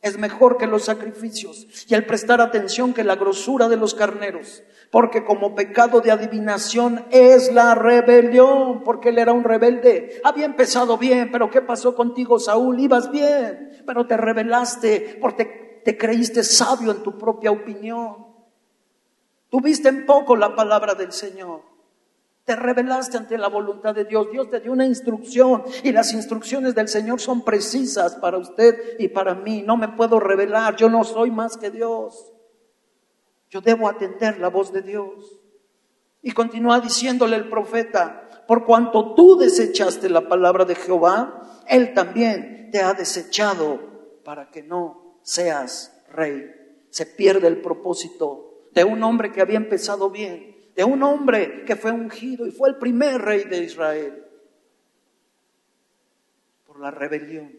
es 0.01 0.17
mejor 0.17 0.57
que 0.57 0.65
los 0.65 0.85
sacrificios 0.85 1.67
y 1.87 1.93
el 1.93 2.05
prestar 2.05 2.41
atención 2.41 2.93
que 2.93 3.03
la 3.03 3.15
grosura 3.15 3.69
de 3.69 3.77
los 3.77 3.93
carneros, 3.93 4.63
porque 4.89 5.23
como 5.23 5.53
pecado 5.53 6.01
de 6.01 6.11
adivinación 6.11 7.05
es 7.11 7.53
la 7.53 7.75
rebelión, 7.75 8.83
porque 8.83 9.09
él 9.09 9.19
era 9.19 9.31
un 9.31 9.43
rebelde. 9.43 10.19
Había 10.23 10.45
empezado 10.45 10.97
bien, 10.97 11.31
pero 11.31 11.51
¿qué 11.51 11.61
pasó 11.61 11.95
contigo, 11.95 12.39
Saúl? 12.39 12.79
Ibas 12.79 13.11
bien, 13.11 13.83
pero 13.85 14.07
te 14.07 14.17
rebelaste 14.17 15.19
porque 15.21 15.81
te 15.85 15.97
creíste 15.97 16.43
sabio 16.43 16.91
en 16.91 17.03
tu 17.03 17.17
propia 17.17 17.51
opinión. 17.51 18.27
Tuviste 19.49 19.89
en 19.89 20.05
poco 20.05 20.35
la 20.35 20.55
palabra 20.55 20.95
del 20.95 21.11
Señor. 21.11 21.70
Te 22.51 22.57
rebelaste 22.57 23.15
ante 23.15 23.37
la 23.37 23.47
voluntad 23.47 23.95
de 23.95 24.03
Dios. 24.03 24.29
Dios 24.29 24.49
te 24.49 24.59
dio 24.59 24.73
una 24.73 24.85
instrucción 24.85 25.63
y 25.83 25.93
las 25.93 26.11
instrucciones 26.11 26.75
del 26.75 26.89
Señor 26.89 27.21
son 27.21 27.45
precisas 27.45 28.15
para 28.15 28.37
usted 28.37 28.99
y 28.99 29.07
para 29.07 29.33
mí. 29.35 29.63
No 29.65 29.77
me 29.77 29.87
puedo 29.87 30.19
revelar. 30.19 30.75
Yo 30.75 30.89
no 30.89 31.05
soy 31.05 31.31
más 31.31 31.55
que 31.55 31.71
Dios. 31.71 32.33
Yo 33.49 33.61
debo 33.61 33.87
atender 33.87 34.37
la 34.37 34.49
voz 34.49 34.73
de 34.73 34.81
Dios. 34.81 35.39
Y 36.21 36.33
continúa 36.33 36.81
diciéndole 36.81 37.37
el 37.37 37.47
profeta, 37.47 38.43
por 38.49 38.65
cuanto 38.65 39.15
tú 39.15 39.37
desechaste 39.37 40.09
la 40.09 40.27
palabra 40.27 40.65
de 40.65 40.75
Jehová, 40.75 41.63
Él 41.69 41.93
también 41.93 42.67
te 42.69 42.81
ha 42.81 42.93
desechado 42.93 43.79
para 44.25 44.51
que 44.51 44.61
no 44.61 45.21
seas 45.23 46.03
rey. 46.09 46.51
Se 46.89 47.05
pierde 47.05 47.47
el 47.47 47.61
propósito 47.61 48.67
de 48.73 48.83
un 48.83 49.01
hombre 49.03 49.31
que 49.31 49.39
había 49.39 49.55
empezado 49.55 50.09
bien 50.09 50.50
de 50.75 50.83
un 50.83 51.03
hombre 51.03 51.65
que 51.65 51.75
fue 51.75 51.91
ungido 51.91 52.45
y 52.47 52.51
fue 52.51 52.69
el 52.69 52.77
primer 52.77 53.21
rey 53.21 53.43
de 53.43 53.63
Israel 53.63 54.25
por 56.65 56.79
la 56.79 56.91
rebelión. 56.91 57.53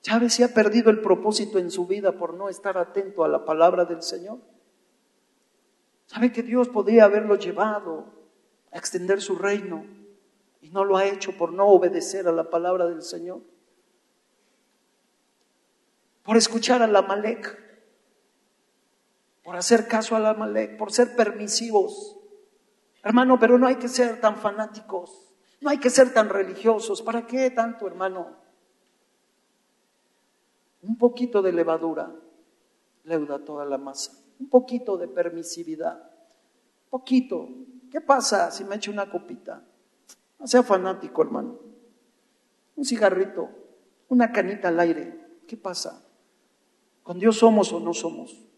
¿Sabe 0.00 0.30
si 0.30 0.42
ha 0.42 0.54
perdido 0.54 0.90
el 0.90 1.02
propósito 1.02 1.58
en 1.58 1.70
su 1.70 1.86
vida 1.86 2.12
por 2.12 2.34
no 2.34 2.48
estar 2.48 2.78
atento 2.78 3.22
a 3.22 3.28
la 3.28 3.44
palabra 3.44 3.84
del 3.84 4.02
Señor? 4.02 4.38
¿Sabe 6.06 6.32
que 6.32 6.42
Dios 6.42 6.68
podría 6.68 7.04
haberlo 7.04 7.36
llevado 7.36 8.06
a 8.72 8.78
extender 8.78 9.20
su 9.20 9.36
reino 9.36 9.84
y 10.62 10.70
no 10.70 10.84
lo 10.84 10.96
ha 10.96 11.06
hecho 11.06 11.36
por 11.36 11.52
no 11.52 11.68
obedecer 11.68 12.26
a 12.26 12.32
la 12.32 12.48
palabra 12.48 12.86
del 12.86 13.02
Señor? 13.02 13.42
Por 16.22 16.36
escuchar 16.36 16.82
a 16.82 16.86
la 16.86 17.02
Malek 17.02 17.69
por 19.50 19.56
hacer 19.56 19.88
caso 19.88 20.14
a 20.14 20.20
la 20.20 20.30
Amalek, 20.30 20.76
por 20.76 20.92
ser 20.92 21.16
permisivos. 21.16 22.16
Hermano, 23.02 23.36
pero 23.40 23.58
no 23.58 23.66
hay 23.66 23.74
que 23.78 23.88
ser 23.88 24.20
tan 24.20 24.36
fanáticos, 24.36 25.34
no 25.60 25.70
hay 25.70 25.78
que 25.78 25.90
ser 25.90 26.14
tan 26.14 26.28
religiosos. 26.28 27.02
¿Para 27.02 27.26
qué 27.26 27.50
tanto, 27.50 27.88
hermano? 27.88 28.36
Un 30.82 30.96
poquito 30.96 31.42
de 31.42 31.52
levadura 31.52 32.14
leuda 33.02 33.44
toda 33.44 33.64
la 33.64 33.76
masa, 33.76 34.12
un 34.38 34.48
poquito 34.48 34.96
de 34.96 35.08
permisividad, 35.08 36.00
poquito. 36.88 37.48
¿Qué 37.90 38.00
pasa 38.00 38.52
si 38.52 38.62
me 38.62 38.76
echo 38.76 38.92
una 38.92 39.10
copita? 39.10 39.64
No 40.38 40.46
sea 40.46 40.62
fanático, 40.62 41.22
hermano. 41.22 41.58
Un 42.76 42.84
cigarrito, 42.84 43.48
una 44.10 44.30
canita 44.30 44.68
al 44.68 44.78
aire. 44.78 45.40
¿Qué 45.48 45.56
pasa? 45.56 46.04
¿Con 47.02 47.18
Dios 47.18 47.38
somos 47.38 47.72
o 47.72 47.80
no 47.80 47.92
somos? 47.92 48.49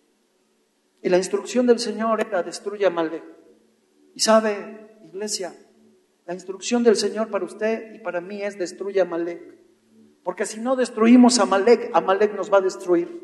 Y 1.03 1.09
la 1.09 1.19
instrucción 1.19 1.67
del 1.67 1.81
Señor 1.81 2.21
era 2.21 2.45
destruya 2.45 2.89
a 2.89 3.11
Y 4.15 4.21
sabe, 4.21 4.99
iglesia, 5.05 5.53
la 6.27 6.35
instrucción 6.35 6.85
del 6.85 6.95
Señor 6.95 7.29
para 7.29 7.45
usted 7.45 7.95
y 7.95 7.99
para 7.99 8.21
mí 8.21 8.41
es 8.41 8.57
destruya 8.57 9.03
a 9.03 9.27
Porque 10.23 10.47
si 10.47 10.61
no 10.61 10.77
destruimos 10.77 11.41
a 11.41 11.45
Malek, 11.45 11.91
Amalek 11.93 12.37
nos 12.37 12.53
va 12.53 12.59
a 12.59 12.63
destruir. 12.63 13.21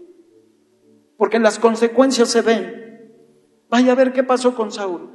Porque 1.17 1.39
las 1.39 1.61
consecuencias 1.61 2.29
se 2.29 2.43
ven. 2.43 3.15
Vaya 3.69 3.93
a 3.93 3.95
ver 3.95 4.13
qué 4.13 4.25
pasó 4.25 4.57
con 4.57 4.73
Saúl. 4.73 5.11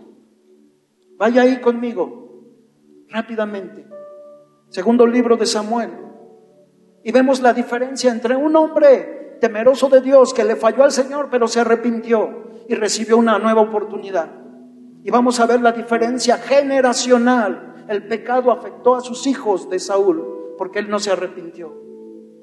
Vaya 1.17 1.41
ahí 1.41 1.59
conmigo, 1.59 2.45
rápidamente. 3.09 3.85
Segundo 4.69 5.05
libro 5.05 5.35
de 5.35 5.45
Samuel. 5.45 5.91
Y 7.03 7.11
vemos 7.11 7.41
la 7.41 7.53
diferencia 7.53 8.11
entre 8.11 8.37
un 8.37 8.55
hombre 8.55 9.22
temeroso 9.43 9.89
de 9.89 9.99
Dios 9.99 10.33
que 10.33 10.45
le 10.45 10.55
falló 10.55 10.85
al 10.85 10.93
Señor, 10.93 11.27
pero 11.29 11.49
se 11.49 11.59
arrepintió 11.59 12.63
y 12.69 12.75
recibió 12.75 13.17
una 13.17 13.39
nueva 13.39 13.59
oportunidad. 13.59 14.31
Y 15.03 15.11
vamos 15.11 15.37
a 15.41 15.45
ver 15.45 15.59
la 15.59 15.73
diferencia 15.73 16.37
generacional. 16.37 17.83
El 17.89 18.07
pecado 18.07 18.53
afectó 18.53 18.95
a 18.95 19.01
sus 19.01 19.27
hijos 19.27 19.69
de 19.69 19.79
Saúl 19.79 20.55
porque 20.57 20.79
él 20.79 20.89
no 20.89 20.97
se 20.97 21.11
arrepintió. 21.11 21.73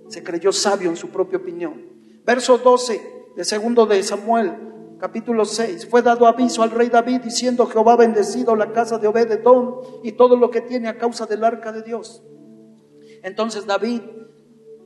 Se 0.09 0.23
creyó 0.23 0.53
sabio 0.53 0.91
en 0.91 0.97
su 0.97 1.09
propia 1.09 1.39
opinión. 1.39 1.87
Verso 2.27 2.59
12 2.59 3.01
de 3.35 3.45
segundo 3.47 3.87
de 3.87 4.03
Samuel, 4.03 4.53
capítulo 5.01 5.47
6. 5.47 5.87
Fue 5.87 6.03
dado 6.03 6.27
aviso 6.27 6.63
al 6.63 6.71
rey 6.71 6.91
David 6.91 7.23
diciendo 7.23 7.65
Jehová 7.65 7.97
bendecido 7.97 8.55
la 8.57 8.73
casa 8.73 8.99
de 8.99 9.09
Obed-edom 9.09 10.03
y 10.03 10.13
todo 10.13 10.37
lo 10.37 10.51
que 10.51 10.61
tiene 10.61 10.91
a 10.91 10.99
causa 10.99 11.25
del 11.25 11.45
arca 11.45 11.73
de 11.73 11.81
Dios. 11.81 12.23
Entonces 13.23 13.65
David 13.65 14.03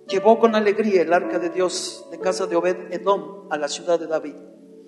llevó 0.09 0.39
con 0.39 0.55
alegría 0.55 1.03
el 1.03 1.13
arca 1.13 1.39
de 1.39 1.51
Dios 1.51 2.07
de 2.11 2.19
casa 2.19 2.47
de 2.47 2.57
Obed-edom 2.57 3.49
a 3.51 3.57
la 3.57 3.69
ciudad 3.69 3.99
de 3.99 4.07
David. 4.07 4.35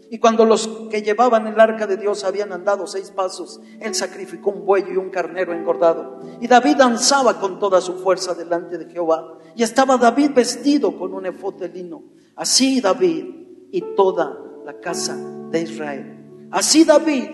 Y 0.08 0.18
cuando 0.18 0.44
los 0.44 0.68
que 0.90 1.02
llevaban 1.02 1.46
el 1.46 1.58
arca 1.58 1.86
de 1.86 1.96
Dios 1.96 2.22
habían 2.24 2.52
andado 2.52 2.86
seis 2.86 3.10
pasos, 3.10 3.60
él 3.80 3.94
sacrificó 3.94 4.50
un 4.50 4.64
buey 4.64 4.84
y 4.92 4.96
un 4.96 5.10
carnero 5.10 5.52
engordado. 5.52 6.20
Y 6.40 6.46
David 6.46 6.76
danzaba 6.76 7.40
con 7.40 7.58
toda 7.58 7.80
su 7.80 7.94
fuerza 7.94 8.34
delante 8.34 8.78
de 8.78 8.88
Jehová. 8.90 9.38
Y 9.56 9.64
estaba 9.64 9.96
David 9.96 10.30
vestido 10.32 10.96
con 10.96 11.12
un 11.12 11.26
efod 11.26 11.54
de 11.54 11.68
lino. 11.68 12.04
Así 12.36 12.80
David 12.80 13.24
y 13.72 13.80
toda 13.96 14.38
la 14.64 14.78
casa 14.78 15.16
de 15.50 15.62
Israel. 15.62 16.48
Así 16.52 16.84
David 16.84 17.28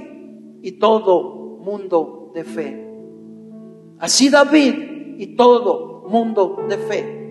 y 0.63 0.73
todo 0.79 1.59
mundo 1.59 2.31
de 2.35 2.45
fe. 2.45 2.89
Así 3.99 4.31
David 4.31 5.19
y 5.19 5.37
todo 5.37 6.05
mundo 6.09 6.65
de 6.69 6.79
fe. 6.79 7.22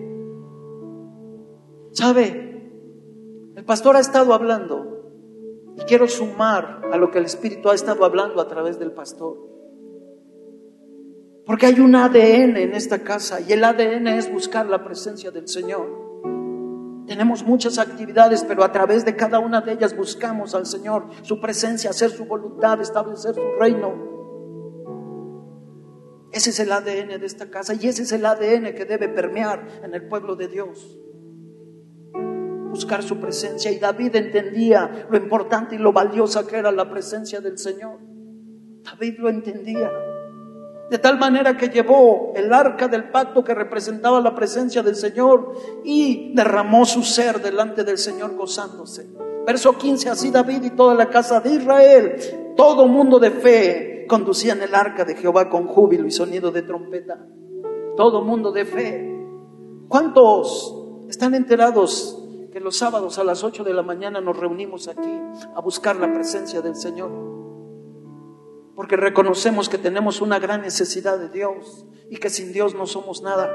¿Sabe? 1.92 2.52
El 3.54 3.64
pastor 3.64 3.96
ha 3.96 4.00
estado 4.00 4.32
hablando 4.32 5.72
y 5.76 5.82
quiero 5.82 6.08
sumar 6.08 6.82
a 6.90 6.96
lo 6.96 7.10
que 7.10 7.18
el 7.18 7.26
Espíritu 7.26 7.68
ha 7.68 7.74
estado 7.74 8.04
hablando 8.04 8.40
a 8.40 8.48
través 8.48 8.78
del 8.78 8.92
pastor. 8.92 9.36
Porque 11.44 11.66
hay 11.66 11.80
un 11.80 11.94
ADN 11.94 12.56
en 12.56 12.74
esta 12.74 13.00
casa 13.00 13.40
y 13.40 13.52
el 13.52 13.62
ADN 13.62 14.08
es 14.08 14.32
buscar 14.32 14.66
la 14.66 14.84
presencia 14.84 15.30
del 15.30 15.48
Señor. 15.48 16.00
Tenemos 17.06 17.44
muchas 17.44 17.78
actividades, 17.78 18.44
pero 18.44 18.64
a 18.64 18.72
través 18.72 19.04
de 19.04 19.16
cada 19.16 19.38
una 19.38 19.60
de 19.60 19.72
ellas 19.72 19.94
buscamos 19.94 20.54
al 20.54 20.66
Señor, 20.66 21.08
su 21.22 21.40
presencia, 21.40 21.90
hacer 21.90 22.10
su 22.10 22.24
voluntad, 22.24 22.80
establecer 22.80 23.34
su 23.34 23.60
reino. 23.60 24.10
Ese 26.30 26.50
es 26.50 26.60
el 26.60 26.72
ADN 26.72 27.20
de 27.20 27.26
esta 27.26 27.50
casa 27.50 27.74
y 27.74 27.86
ese 27.86 28.04
es 28.04 28.12
el 28.12 28.24
ADN 28.24 28.74
que 28.74 28.86
debe 28.86 29.10
permear 29.10 29.66
en 29.82 29.94
el 29.94 30.08
pueblo 30.08 30.36
de 30.36 30.48
Dios 30.48 30.98
buscar 32.72 33.02
su 33.02 33.18
presencia. 33.18 33.70
Y 33.70 33.78
David 33.78 34.16
entendía 34.16 35.06
lo 35.08 35.16
importante 35.18 35.74
y 35.76 35.78
lo 35.78 35.92
valiosa 35.92 36.46
que 36.46 36.56
era 36.56 36.72
la 36.72 36.90
presencia 36.90 37.40
del 37.40 37.58
Señor. 37.58 37.98
David 38.82 39.18
lo 39.18 39.28
entendía. 39.28 39.92
De 40.90 40.98
tal 40.98 41.18
manera 41.18 41.56
que 41.56 41.68
llevó 41.68 42.32
el 42.34 42.52
arca 42.52 42.88
del 42.88 43.10
pacto 43.10 43.44
que 43.44 43.54
representaba 43.54 44.20
la 44.20 44.34
presencia 44.34 44.82
del 44.82 44.96
Señor 44.96 45.52
y 45.84 46.34
derramó 46.34 46.84
su 46.84 47.02
ser 47.02 47.40
delante 47.40 47.84
del 47.84 47.98
Señor 47.98 48.34
gozándose. 48.36 49.06
Verso 49.46 49.76
15, 49.76 50.08
así 50.08 50.30
David 50.30 50.64
y 50.64 50.70
toda 50.70 50.94
la 50.94 51.08
casa 51.08 51.40
de 51.40 51.50
Israel, 51.54 52.16
todo 52.56 52.88
mundo 52.88 53.18
de 53.18 53.30
fe, 53.30 54.06
conducían 54.08 54.62
el 54.62 54.74
arca 54.74 55.04
de 55.04 55.14
Jehová 55.14 55.48
con 55.48 55.66
júbilo 55.66 56.06
y 56.06 56.10
sonido 56.10 56.50
de 56.50 56.62
trompeta. 56.62 57.26
Todo 57.96 58.22
mundo 58.22 58.50
de 58.50 58.64
fe. 58.64 59.26
¿Cuántos 59.88 60.74
están 61.08 61.34
enterados 61.34 62.21
que 62.52 62.60
los 62.60 62.76
sábados 62.76 63.18
a 63.18 63.24
las 63.24 63.44
8 63.44 63.64
de 63.64 63.72
la 63.72 63.82
mañana 63.82 64.20
nos 64.20 64.36
reunimos 64.36 64.86
aquí 64.86 65.18
a 65.54 65.60
buscar 65.62 65.96
la 65.96 66.12
presencia 66.12 66.60
del 66.60 66.76
Señor? 66.76 67.10
Porque 68.76 68.96
reconocemos 68.96 69.70
que 69.70 69.78
tenemos 69.78 70.20
una 70.20 70.38
gran 70.38 70.60
necesidad 70.60 71.18
de 71.18 71.30
Dios 71.30 71.86
y 72.10 72.18
que 72.18 72.28
sin 72.28 72.52
Dios 72.52 72.74
no 72.74 72.86
somos 72.86 73.22
nada. 73.22 73.50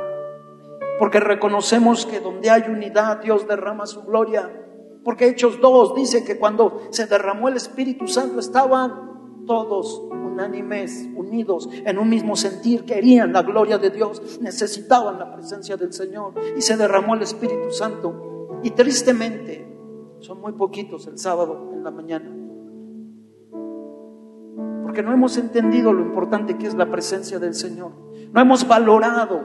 Porque 0.97 1.19
reconocemos 1.19 2.07
que 2.07 2.19
donde 2.19 2.49
hay 2.49 2.63
unidad 2.63 3.21
Dios 3.21 3.47
derrama 3.47 3.85
su 3.85 4.01
gloria. 4.01 4.65
Porque 5.03 5.27
Hechos 5.27 5.61
2 5.61 5.93
dice 5.93 6.25
que 6.25 6.39
cuando 6.39 6.81
se 6.89 7.05
derramó 7.05 7.49
el 7.49 7.55
Espíritu 7.55 8.07
Santo 8.07 8.39
estaban 8.39 9.45
todos 9.45 10.01
unánimes, 10.11 11.07
unidos 11.15 11.69
en 11.71 11.99
un 11.99 12.09
mismo 12.09 12.35
sentir, 12.35 12.83
querían 12.83 13.31
la 13.31 13.43
gloria 13.43 13.77
de 13.77 13.91
Dios, 13.91 14.39
necesitaban 14.41 15.19
la 15.19 15.33
presencia 15.33 15.77
del 15.77 15.93
Señor 15.93 16.33
y 16.57 16.61
se 16.61 16.77
derramó 16.77 17.13
el 17.13 17.21
Espíritu 17.21 17.71
Santo. 17.71 18.36
Y 18.63 18.71
tristemente, 18.71 19.67
son 20.19 20.41
muy 20.41 20.53
poquitos 20.53 21.07
el 21.07 21.17
sábado 21.17 21.71
en 21.73 21.83
la 21.83 21.91
mañana. 21.91 22.33
Porque 24.83 25.03
no 25.03 25.13
hemos 25.13 25.37
entendido 25.37 25.93
lo 25.93 26.01
importante 26.01 26.57
que 26.57 26.67
es 26.67 26.75
la 26.75 26.89
presencia 26.89 27.39
del 27.39 27.53
Señor. 27.53 27.91
No 28.31 28.41
hemos 28.41 28.67
valorado 28.67 29.41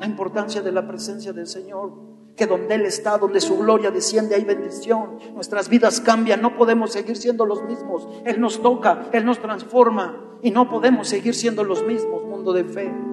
la 0.00 0.06
importancia 0.06 0.62
de 0.62 0.72
la 0.72 0.86
presencia 0.86 1.32
del 1.32 1.46
Señor 1.46 2.12
que 2.36 2.46
donde 2.46 2.74
Él 2.74 2.86
está, 2.86 3.18
donde 3.18 3.40
su 3.40 3.58
gloria 3.58 3.90
desciende, 3.90 4.34
hay 4.34 4.44
bendición. 4.44 5.18
Nuestras 5.34 5.68
vidas 5.68 6.00
cambian, 6.00 6.40
no 6.40 6.56
podemos 6.56 6.92
seguir 6.92 7.16
siendo 7.16 7.44
los 7.44 7.62
mismos. 7.64 8.08
Él 8.24 8.40
nos 8.40 8.62
toca, 8.62 9.10
Él 9.12 9.24
nos 9.26 9.38
transforma 9.38 10.38
y 10.42 10.50
no 10.50 10.70
podemos 10.70 11.08
seguir 11.08 11.34
siendo 11.34 11.62
los 11.62 11.84
mismos, 11.84 12.24
mundo 12.24 12.52
de 12.52 12.64
fe. 12.64 13.11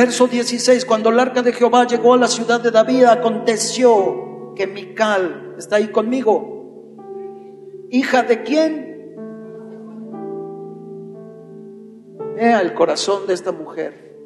Verso 0.00 0.28
16, 0.28 0.86
cuando 0.86 1.10
el 1.10 1.20
arca 1.20 1.42
de 1.42 1.52
Jehová 1.52 1.86
llegó 1.86 2.14
a 2.14 2.16
la 2.16 2.26
ciudad 2.26 2.58
de 2.58 2.70
David, 2.70 3.04
aconteció 3.04 4.54
que 4.56 4.66
Mical, 4.66 5.56
está 5.58 5.76
ahí 5.76 5.88
conmigo, 5.88 6.96
hija 7.90 8.22
de 8.22 8.42
quién? 8.42 9.14
Vea 12.34 12.62
el 12.62 12.72
corazón 12.72 13.26
de 13.26 13.34
esta 13.34 13.52
mujer 13.52 14.16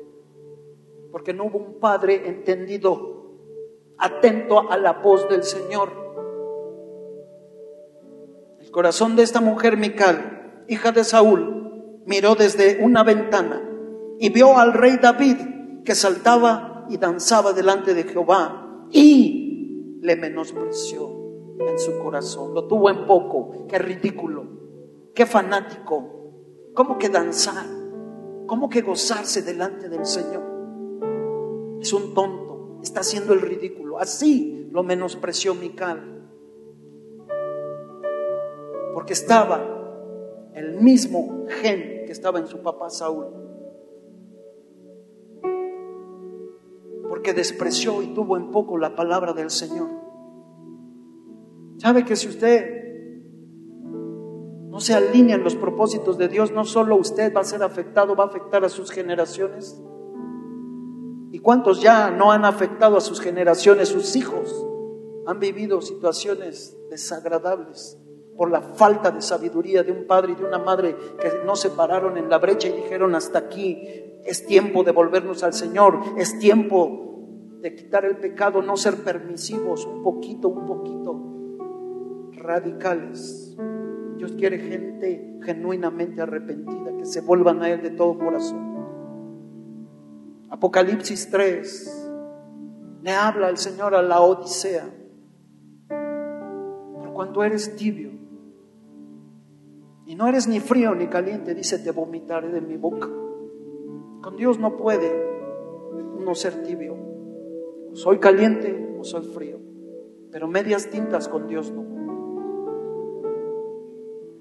porque 1.11 1.35
no 1.35 1.47
hubo 1.47 1.59
un 1.59 1.81
padre 1.81 2.29
entendido, 2.29 3.33
atento 3.99 4.71
a 4.71 4.77
la 4.77 4.93
voz 4.93 5.29
del 5.29 5.43
Señor. 5.43 5.91
El 8.61 8.71
corazón 8.71 9.17
de 9.17 9.25
esta 9.25 9.41
mujer, 9.41 9.77
Mical, 9.77 10.65
hija 10.69 10.93
de 10.93 11.03
Saúl, 11.03 12.05
miró 12.07 12.37
desde 12.37 12.79
una 12.81 13.03
ventana 13.03 13.61
y 14.21 14.29
vio 14.29 14.57
al 14.57 14.73
rey 14.73 14.99
David 15.03 15.54
que 15.85 15.95
saltaba 15.95 16.87
y 16.89 16.97
danzaba 16.97 17.53
delante 17.53 17.95
de 17.95 18.05
Jehová 18.05 18.87
y 18.91 19.99
le 20.01 20.17
menospreció 20.17 21.11
en 21.59 21.79
su 21.79 21.99
corazón. 21.99 22.55
Lo 22.55 22.67
tuvo 22.67 22.91
en 22.91 23.07
poco. 23.07 23.67
Qué 23.69 23.79
ridículo, 23.79 24.45
qué 25.15 25.27
fanático. 25.27 26.11
¿Cómo 26.75 26.99
que 26.99 27.09
danzar? 27.09 27.67
¿Cómo 28.47 28.69
que 28.69 28.83
gozarse 28.83 29.43
delante 29.43 29.89
del 29.89 30.05
Señor? 30.05 30.55
es 31.85 31.93
un 31.93 32.15
tonto, 32.15 32.79
está 32.83 33.01
haciendo 33.01 33.35
el 33.35 33.43
ridículo. 33.43 33.99
Así 33.99 34.69
lo 34.73 34.83
menospreció 34.83 35.55
Mical. 35.55 36.31
Porque 38.95 39.13
estaba 39.13 40.51
el 40.55 40.81
mismo 40.81 41.45
gen 41.49 42.07
que 42.07 42.13
estaba 42.13 42.39
en 42.39 42.47
su 42.47 42.63
papá 42.63 42.89
Saúl. 42.89 43.44
Porque 47.25 47.41
despreció 47.41 48.03
y 48.03 48.09
tuvo 48.09 48.37
en 48.37 48.51
poco 48.51 48.77
la 48.77 48.95
palabra 48.95 49.33
del 49.33 49.49
Señor. 49.49 49.89
¿Sabe 51.79 52.05
que 52.05 52.17
si 52.17 52.29
usted 52.29 52.71
no 54.69 54.79
se 54.79 54.93
alinea 54.93 55.37
en 55.37 55.43
los 55.43 55.55
propósitos 55.55 56.19
de 56.19 56.29
Dios, 56.29 56.53
no 56.53 56.67
solo 56.67 56.97
usted 56.97 57.33
va 57.35 57.41
a 57.41 57.45
ser 57.45 57.63
afectado, 57.63 58.15
va 58.15 58.25
a 58.25 58.27
afectar 58.27 58.63
a 58.63 58.69
sus 58.69 58.91
generaciones? 58.91 59.83
¿Y 61.33 61.39
cuántos 61.39 61.81
ya 61.81 62.11
no 62.11 62.31
han 62.31 62.45
afectado 62.45 62.99
a 62.99 63.01
sus 63.01 63.23
generaciones, 63.23 63.89
sus 63.89 64.17
hijos? 64.17 64.55
Han 65.27 65.41
vivido 65.41 65.81
situaciones 65.81 66.77
desagradables 66.91 67.99
por 68.37 68.51
la 68.51 68.61
falta 68.61 69.11
de 69.11 69.23
sabiduría 69.23 69.83
de 69.83 69.93
un 69.93 70.07
padre 70.07 70.33
y 70.33 70.35
de 70.35 70.45
una 70.45 70.59
madre 70.59 70.95
que 71.19 71.31
no 71.47 71.57
se 71.57 71.71
pararon 71.71 72.19
en 72.19 72.29
la 72.29 72.37
brecha 72.37 72.69
y 72.69 72.73
dijeron 72.73 73.15
hasta 73.15 73.39
aquí, 73.39 73.79
es 74.27 74.45
tiempo 74.45 74.85
de 74.85 74.93
volvernos 74.93 75.43
al 75.43 75.55
Señor, 75.55 76.01
es 76.19 76.39
tiempo 76.39 77.13
de 77.65 77.75
quitar 77.75 78.05
el 78.05 78.19
pecado, 78.19 78.61
no 78.61 78.77
ser 78.77 79.03
permisivos, 79.05 79.87
un 79.87 80.03
poquito, 80.03 80.49
un 80.49 80.67
poquito 80.67 81.19
radicales. 82.33 83.57
Dios 84.19 84.33
quiere 84.33 84.59
gente 84.59 85.39
genuinamente 85.43 86.21
arrepentida, 86.21 86.95
que 86.99 87.07
se 87.07 87.23
vuelvan 87.23 87.63
a 87.63 87.71
Él 87.71 87.81
de 87.81 87.89
todo 87.89 88.19
corazón. 88.19 88.61
Apocalipsis 90.51 91.31
3 91.31 92.11
le 93.01 93.13
habla 93.13 93.49
el 93.49 93.57
Señor 93.57 93.95
a 93.95 94.03
la 94.03 94.21
Odisea. 94.21 94.85
Por 95.89 97.13
cuando 97.15 97.43
eres 97.45 97.77
tibio 97.77 98.11
y 100.05 100.15
no 100.15 100.29
eres 100.29 100.47
ni 100.49 100.61
frío 100.61 100.95
ni 100.95 101.07
caliente, 101.07 101.55
dice, 101.55 101.79
te 101.79 101.93
vomitaré 101.93 102.49
de 102.49 102.61
mi 102.61 102.77
boca. 102.77 103.09
Con 104.21 104.37
Dios 104.37 104.59
no 104.59 104.77
puede 104.77 105.11
uno 106.19 106.35
ser 106.35 106.63
tibio. 106.63 107.04
Soy 107.95 108.19
caliente 108.19 108.97
o 108.99 109.05
soy 109.05 109.25
frío. 109.25 109.59
Pero 110.31 110.49
medias 110.49 110.91
tintas 110.91 111.29
con 111.29 111.47
Dios 111.47 111.73
no. 111.73 111.85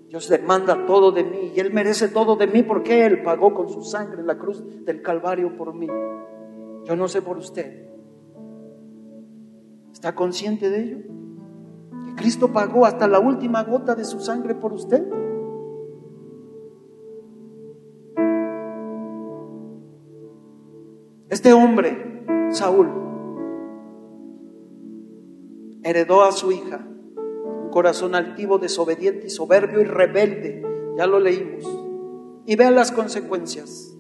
Dios 0.10 0.28
demanda 0.28 0.86
todo 0.86 1.12
de 1.12 1.24
mí 1.24 1.54
y 1.56 1.60
Él 1.60 1.74
merece 1.74 2.08
todo 2.08 2.36
de 2.36 2.48
mí 2.48 2.62
porque 2.62 3.06
Él 3.06 3.24
pagó 3.24 3.54
con 3.54 3.70
su 3.70 3.82
sangre 3.82 4.22
en 4.22 4.28
la 4.28 4.38
cruz 4.38 4.64
del 4.86 5.02
Calvario 5.02 5.56
por 5.56 5.74
mí. 5.74 5.88
Yo 6.86 6.96
no 6.96 7.08
sé 7.08 7.22
por 7.22 7.38
usted. 7.38 7.88
¿Está 9.92 10.14
consciente 10.14 10.70
de 10.70 10.84
ello? 10.84 10.98
Que 12.06 12.16
Cristo 12.16 12.52
pagó 12.52 12.86
hasta 12.86 13.08
la 13.08 13.20
última 13.20 13.64
gota 13.64 13.96
de 13.96 14.04
su 14.04 14.20
sangre 14.20 14.54
por 14.56 14.74
usted. 14.74 15.04
Este 21.30 21.54
hombre, 21.54 22.26
Saúl, 22.52 23.04
heredó 25.84 26.24
a 26.24 26.32
su 26.32 26.52
hija 26.52 26.88
corazón 27.74 28.14
altivo, 28.14 28.60
desobediente 28.60 29.28
y 29.28 29.30
soberbio 29.32 29.82
y 29.82 29.86
rebelde. 29.86 30.64
Ya 30.96 31.08
lo 31.08 31.20
leímos. 31.20 31.66
Y 32.46 32.56
vean 32.56 32.76
las 32.76 32.92
consecuencias. 32.92 33.98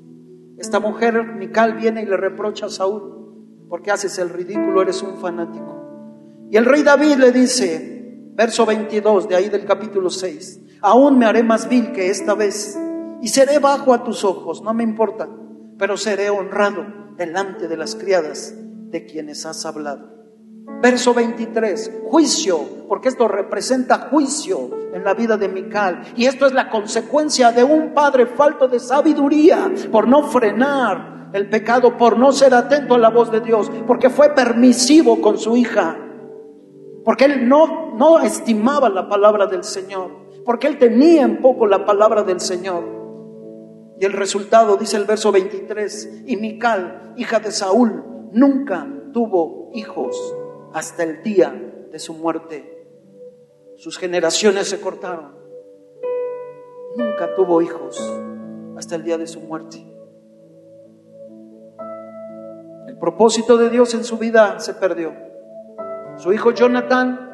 Esta 0.59 0.79
mujer, 0.79 1.33
Mical, 1.35 1.73
viene 1.73 2.03
y 2.03 2.05
le 2.05 2.15
reprocha 2.15 2.67
a 2.67 2.69
Saúl, 2.69 3.65
porque 3.67 3.89
haces 3.89 4.19
el 4.19 4.29
ridículo, 4.29 4.83
eres 4.83 5.01
un 5.01 5.17
fanático. 5.17 6.47
Y 6.51 6.57
el 6.57 6.65
rey 6.65 6.83
David 6.83 7.15
le 7.15 7.31
dice, 7.31 8.29
verso 8.35 8.65
22 8.65 9.27
de 9.27 9.35
ahí 9.35 9.49
del 9.49 9.65
capítulo 9.65 10.11
6, 10.11 10.61
aún 10.81 11.17
me 11.17 11.25
haré 11.25 11.41
más 11.41 11.67
vil 11.67 11.91
que 11.93 12.11
esta 12.11 12.35
vez, 12.35 12.77
y 13.21 13.29
seré 13.29 13.57
bajo 13.57 13.93
a 13.93 14.03
tus 14.03 14.23
ojos, 14.23 14.61
no 14.61 14.73
me 14.75 14.83
importa, 14.83 15.27
pero 15.79 15.97
seré 15.97 16.29
honrado 16.29 16.85
delante 17.17 17.67
de 17.67 17.77
las 17.77 17.95
criadas 17.95 18.53
de 18.55 19.05
quienes 19.05 19.47
has 19.47 19.65
hablado. 19.65 20.22
Verso 20.65 21.13
23, 21.13 22.01
juicio, 22.09 22.59
porque 22.87 23.09
esto 23.09 23.27
representa 23.27 24.09
juicio 24.09 24.69
en 24.93 25.03
la 25.03 25.13
vida 25.13 25.37
de 25.37 25.49
Mical. 25.49 26.03
Y 26.15 26.25
esto 26.25 26.45
es 26.45 26.53
la 26.53 26.69
consecuencia 26.69 27.51
de 27.51 27.63
un 27.63 27.93
padre 27.93 28.27
falto 28.27 28.67
de 28.67 28.79
sabiduría 28.79 29.71
por 29.91 30.07
no 30.07 30.23
frenar 30.23 31.29
el 31.33 31.49
pecado, 31.49 31.97
por 31.97 32.17
no 32.17 32.31
ser 32.31 32.53
atento 32.53 32.95
a 32.95 32.97
la 32.97 33.09
voz 33.09 33.31
de 33.31 33.41
Dios, 33.41 33.71
porque 33.87 34.09
fue 34.09 34.35
permisivo 34.35 35.21
con 35.21 35.37
su 35.37 35.57
hija, 35.57 35.97
porque 37.03 37.25
él 37.25 37.47
no, 37.47 37.95
no 37.95 38.19
estimaba 38.19 38.89
la 38.89 39.09
palabra 39.09 39.47
del 39.47 39.63
Señor, 39.63 40.11
porque 40.45 40.67
él 40.67 40.77
tenía 40.77 41.23
en 41.23 41.41
poco 41.41 41.65
la 41.65 41.85
palabra 41.85 42.23
del 42.23 42.39
Señor. 42.39 42.83
Y 43.99 44.05
el 44.05 44.13
resultado, 44.13 44.75
dice 44.77 44.97
el 44.97 45.05
verso 45.05 45.31
23, 45.31 46.23
y 46.27 46.37
Mical, 46.37 47.13
hija 47.17 47.39
de 47.39 47.51
Saúl, 47.51 48.03
nunca 48.31 48.87
tuvo 49.11 49.71
hijos 49.73 50.15
hasta 50.73 51.03
el 51.03 51.23
día 51.23 51.53
de 51.91 51.99
su 51.99 52.13
muerte. 52.13 52.87
Sus 53.77 53.97
generaciones 53.97 54.67
se 54.67 54.81
cortaron. 54.81 55.35
Nunca 56.97 57.33
tuvo 57.35 57.61
hijos 57.61 57.99
hasta 58.75 58.95
el 58.95 59.03
día 59.03 59.17
de 59.17 59.27
su 59.27 59.39
muerte. 59.39 59.77
El 62.87 62.97
propósito 62.99 63.57
de 63.57 63.69
Dios 63.69 63.93
en 63.93 64.03
su 64.03 64.17
vida 64.17 64.59
se 64.59 64.73
perdió. 64.73 65.13
Su 66.17 66.33
hijo 66.33 66.51
Jonathan 66.51 67.29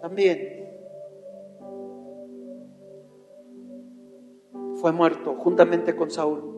también 0.00 0.62
fue 4.76 4.92
muerto 4.92 5.36
juntamente 5.36 5.94
con 5.94 6.10
Saúl. 6.10 6.52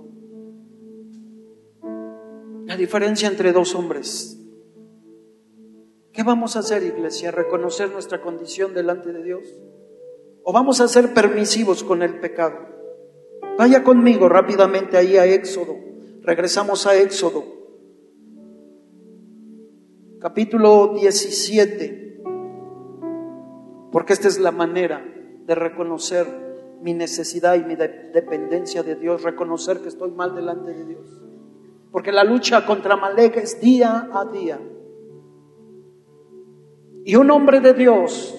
La 2.67 2.77
diferencia 2.77 3.29
entre 3.29 3.53
dos 3.53 3.75
hombres. 3.75 4.44
¿Qué 6.15 6.23
vamos 6.23 6.55
a 6.55 6.61
hacer, 6.61 6.85
iglesia? 6.85 7.33
¿Reconocer 7.33 7.91
nuestra 7.91 8.23
condición 8.23 8.73
delante 8.73 9.13
de 9.13 9.25
Dios? 9.25 9.43
¿O 10.45 10.53
vamos 10.53 10.81
a 10.81 10.87
ser 10.87 11.13
permisivos 11.13 11.83
con 11.83 12.05
el 12.05 12.21
pecado? 12.21 12.57
Vaya 13.59 13.83
conmigo 13.83 14.29
rápidamente 14.29 14.97
ahí 14.97 15.17
a 15.17 15.27
Éxodo. 15.27 15.75
Regresamos 16.23 16.87
a 16.87 16.95
Éxodo. 16.95 17.43
Capítulo 20.21 20.95
17. 20.95 22.23
Porque 23.91 24.13
esta 24.13 24.29
es 24.29 24.39
la 24.39 24.53
manera 24.53 25.05
de 25.45 25.55
reconocer 25.57 26.29
mi 26.81 26.95
necesidad 26.95 27.57
y 27.57 27.65
mi 27.65 27.75
dependencia 27.75 28.85
de 28.85 28.95
Dios, 28.95 29.25
reconocer 29.25 29.81
que 29.81 29.89
estoy 29.89 30.13
mal 30.13 30.37
delante 30.37 30.75
de 30.75 30.85
Dios. 30.85 31.23
Porque 31.91 32.13
la 32.13 32.23
lucha 32.23 32.65
contra 32.67 32.97
Malek 32.97 33.39
es 33.39 33.61
día 33.61 34.09
a 34.13 34.25
día. 34.27 34.61
Y 37.05 37.17
un 37.17 37.31
hombre 37.31 37.61
de 37.61 37.75
Dios, 37.75 38.35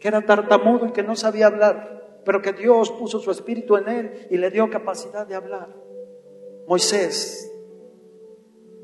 que 0.00 0.08
era 0.08 0.26
tartamudo 0.26 0.86
y 0.86 0.92
que 0.92 1.04
no 1.04 1.14
sabía 1.14 1.46
hablar, 1.46 2.20
pero 2.24 2.42
que 2.42 2.52
Dios 2.52 2.90
puso 2.90 3.20
su 3.20 3.30
espíritu 3.30 3.76
en 3.76 3.88
él 3.88 4.26
y 4.30 4.36
le 4.36 4.50
dio 4.50 4.68
capacidad 4.68 5.26
de 5.26 5.36
hablar. 5.36 5.74
Moisés. 6.66 7.48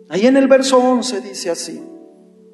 Ahí 0.09 0.27
en 0.27 0.37
el 0.37 0.46
verso 0.46 0.79
11 0.79 1.20
dice 1.20 1.51
así, 1.51 1.85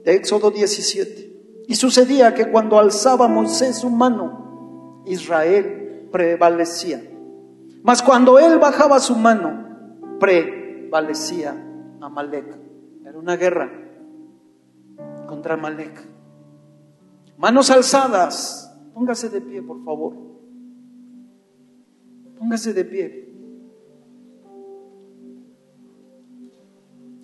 de 0.05 0.15
Éxodo 0.15 0.51
17. 0.51 1.65
Y 1.69 1.77
sucedía 1.77 2.35
que 2.35 2.51
cuando 2.51 2.79
alzaba 2.79 3.29
Moisés 3.29 3.77
su 3.79 3.91
mano, 3.91 5.03
Israel 5.07 6.09
prevalecía. 6.11 7.03
Mas 7.83 8.03
cuando 8.03 8.39
él 8.39 8.59
bajaba 8.59 8.99
su 9.01 9.17
mano, 9.17 9.99
prevalecía 10.19 11.51
Amalek. 12.01 12.59
Era 13.05 13.19
una 13.19 13.37
guerra 13.37 13.84
contra 15.35 15.55
Amalek. 15.55 16.01
Manos 17.37 17.71
alzadas. 17.71 18.71
Póngase 18.95 19.29
de 19.29 19.41
pie, 19.41 19.61
por 19.63 19.83
favor. 19.85 20.15
Póngase 22.39 22.73
de 22.73 22.85
pie. 22.85 23.35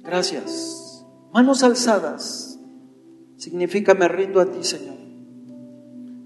Gracias. 0.03 1.07
Manos 1.33 1.63
alzadas 1.63 2.59
significa 3.37 3.95
me 3.95 4.09
rindo 4.09 4.41
a 4.41 4.47
ti, 4.47 4.65
Señor. 4.65 4.99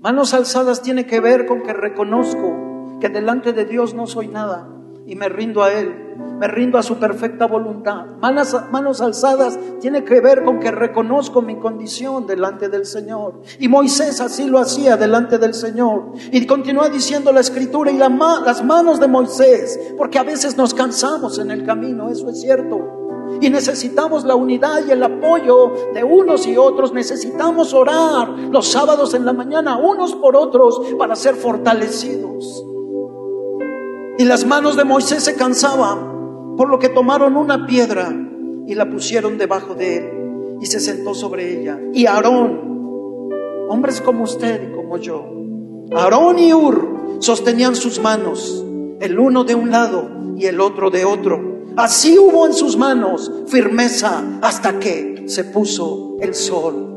Manos 0.01 0.33
alzadas 0.33 0.81
tiene 0.81 1.05
que 1.05 1.21
ver 1.21 1.45
con 1.45 1.63
que 1.63 1.75
reconozco 1.75 2.99
que 2.99 3.11
delante 3.11 3.53
de 3.53 3.67
Dios 3.67 3.93
no 3.93 4.07
soy 4.07 4.29
nada 4.29 4.67
y 5.07 5.17
me 5.17 5.29
rindo 5.29 5.63
a 5.63 5.73
Él, 5.73 6.17
me 6.45 6.49
rindo 6.49 6.77
a 6.77 6.83
su 6.83 6.97
perfecta 6.97 7.47
voluntad. 7.47 8.05
Manos, 8.21 8.55
manos 8.71 9.01
alzadas 9.01 9.59
tiene 9.81 10.05
que 10.05 10.21
ver 10.21 10.45
con 10.45 10.61
que 10.61 10.71
reconozco 10.71 11.41
mi 11.41 11.59
condición 11.59 12.27
delante 12.27 12.69
del 12.69 12.85
Señor. 12.85 13.41
Y 13.59 13.69
Moisés 13.69 14.21
así 14.21 14.45
lo 14.45 14.59
hacía 14.59 14.99
delante 14.99 15.39
del 15.39 15.55
Señor. 15.55 16.13
Y 16.33 16.45
continúa 16.45 16.91
diciendo 16.91 17.33
la 17.33 17.41
escritura 17.41 17.91
y 17.91 17.97
las 17.97 18.63
manos 18.63 19.01
de 19.01 19.09
Moisés, 19.09 19.81
porque 19.97 20.19
a 20.19 20.23
veces 20.23 20.59
nos 20.59 20.75
cansamos 20.75 21.39
en 21.39 21.51
el 21.51 21.65
camino, 21.65 22.11
eso 22.11 22.29
es 22.29 22.43
cierto. 22.43 22.79
Y 23.41 23.49
necesitamos 23.49 24.25
la 24.25 24.35
unidad 24.35 24.87
y 24.87 24.91
el 24.91 25.03
apoyo 25.03 25.73
de 25.95 26.05
unos 26.05 26.47
y 26.47 26.59
otros. 26.59 26.93
Necesitamos 26.93 27.73
orar 27.73 28.29
los 28.29 28.69
sábados 28.69 29.15
en 29.15 29.25
la 29.25 29.33
mañana 29.33 29.79
unos 29.79 30.15
por 30.15 30.37
otros 30.37 30.79
para 30.99 31.17
ser 31.17 31.37
fortalecidos. 31.37 32.67
Y 34.17 34.25
las 34.25 34.45
manos 34.45 34.77
de 34.77 34.85
Moisés 34.85 35.25
se 35.25 35.35
cansaban, 35.35 36.14
por 36.57 36.69
lo 36.69 36.79
que 36.79 36.89
tomaron 36.89 37.37
una 37.37 37.67
piedra 37.67 38.15
y 38.67 38.75
la 38.75 38.91
pusieron 38.91 39.39
debajo 39.39 39.75
de 39.75 39.97
él 39.97 40.59
y 40.61 40.67
se 40.67 40.81
sentó 40.81 41.15
sobre 41.15 41.61
ella. 41.61 41.79
Y 41.93 42.07
Aarón, 42.07 43.31
hombres 43.69 44.01
como 44.01 44.25
usted 44.25 44.71
y 44.71 44.75
como 44.75 44.99
yo, 44.99 45.25
Aarón 45.95 46.39
y 46.39 46.53
Ur 46.53 47.17
sostenían 47.21 47.77
sus 47.77 48.01
manos, 48.01 48.65
el 49.01 49.19
uno 49.19 49.45
de 49.45 49.55
un 49.55 49.71
lado 49.71 50.09
y 50.37 50.47
el 50.47 50.61
otro 50.61 50.91
de 50.91 51.05
otro 51.05 51.55
Así 51.77 52.17
hubo 52.19 52.47
en 52.47 52.53
sus 52.53 52.77
manos 52.77 53.33
firmeza 53.49 54.23
hasta 54.43 54.79
que 54.79 55.25
se 55.27 55.43
puso 55.43 56.17
el 56.21 56.35
sol. 56.35 56.94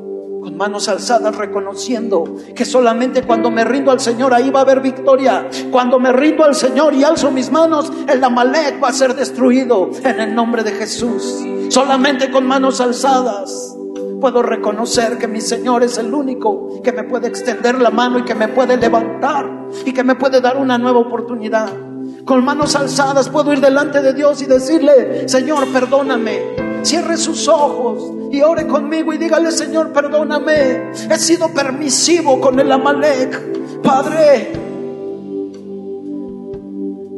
Con 0.48 0.56
manos 0.56 0.88
alzadas 0.88 1.36
reconociendo 1.36 2.24
que 2.56 2.64
solamente 2.64 3.22
cuando 3.24 3.52
me 3.52 3.66
rindo 3.66 3.92
al 3.92 4.00
Señor 4.00 4.34
ahí 4.34 4.50
va 4.50 4.60
a 4.60 4.62
haber 4.62 4.80
victoria. 4.80 5.50
Cuando 5.72 6.00
me 6.00 6.14
rindo 6.14 6.46
al 6.46 6.56
Señor 6.56 6.94
y 6.94 7.04
alzo 7.04 7.32
mis 7.32 7.52
manos, 7.52 7.92
el 8.08 8.24
Amalek 8.24 8.82
va 8.82 8.88
a 8.88 8.94
ser 8.94 9.14
destruido 9.14 9.90
en 10.06 10.22
el 10.22 10.34
nombre 10.34 10.64
de 10.64 10.72
Jesús. 10.72 11.44
Solamente 11.68 12.32
con 12.32 12.48
manos 12.48 12.80
alzadas 12.80 13.76
puedo 14.22 14.42
reconocer 14.42 15.18
que 15.18 15.28
mi 15.28 15.42
Señor 15.42 15.84
es 15.84 15.98
el 15.98 16.14
único 16.14 16.82
que 16.82 16.94
me 16.94 17.04
puede 17.04 17.28
extender 17.28 17.82
la 17.82 17.90
mano 17.90 18.18
y 18.18 18.24
que 18.24 18.34
me 18.34 18.48
puede 18.48 18.78
levantar 18.78 19.68
y 19.84 19.92
que 19.92 20.06
me 20.06 20.16
puede 20.16 20.40
dar 20.40 20.56
una 20.56 20.78
nueva 20.78 21.00
oportunidad 21.00 21.87
con 22.28 22.44
manos 22.44 22.76
alzadas 22.76 23.30
puedo 23.30 23.54
ir 23.54 23.62
delante 23.62 24.02
de 24.02 24.14
Dios 24.14 24.42
y 24.42 24.46
decirle, 24.46 25.30
Señor, 25.30 25.66
perdóname. 25.72 26.84
Cierre 26.84 27.16
sus 27.16 27.48
ojos 27.48 28.12
y 28.32 28.42
ore 28.42 28.68
conmigo 28.68 29.14
y 29.14 29.18
dígale, 29.18 29.50
Señor, 29.50 29.94
perdóname. 29.94 30.92
He 31.10 31.18
sido 31.18 31.48
permisivo 31.48 32.42
con 32.42 32.60
el 32.60 32.70
Amalek. 32.70 33.82
Padre, 33.82 34.52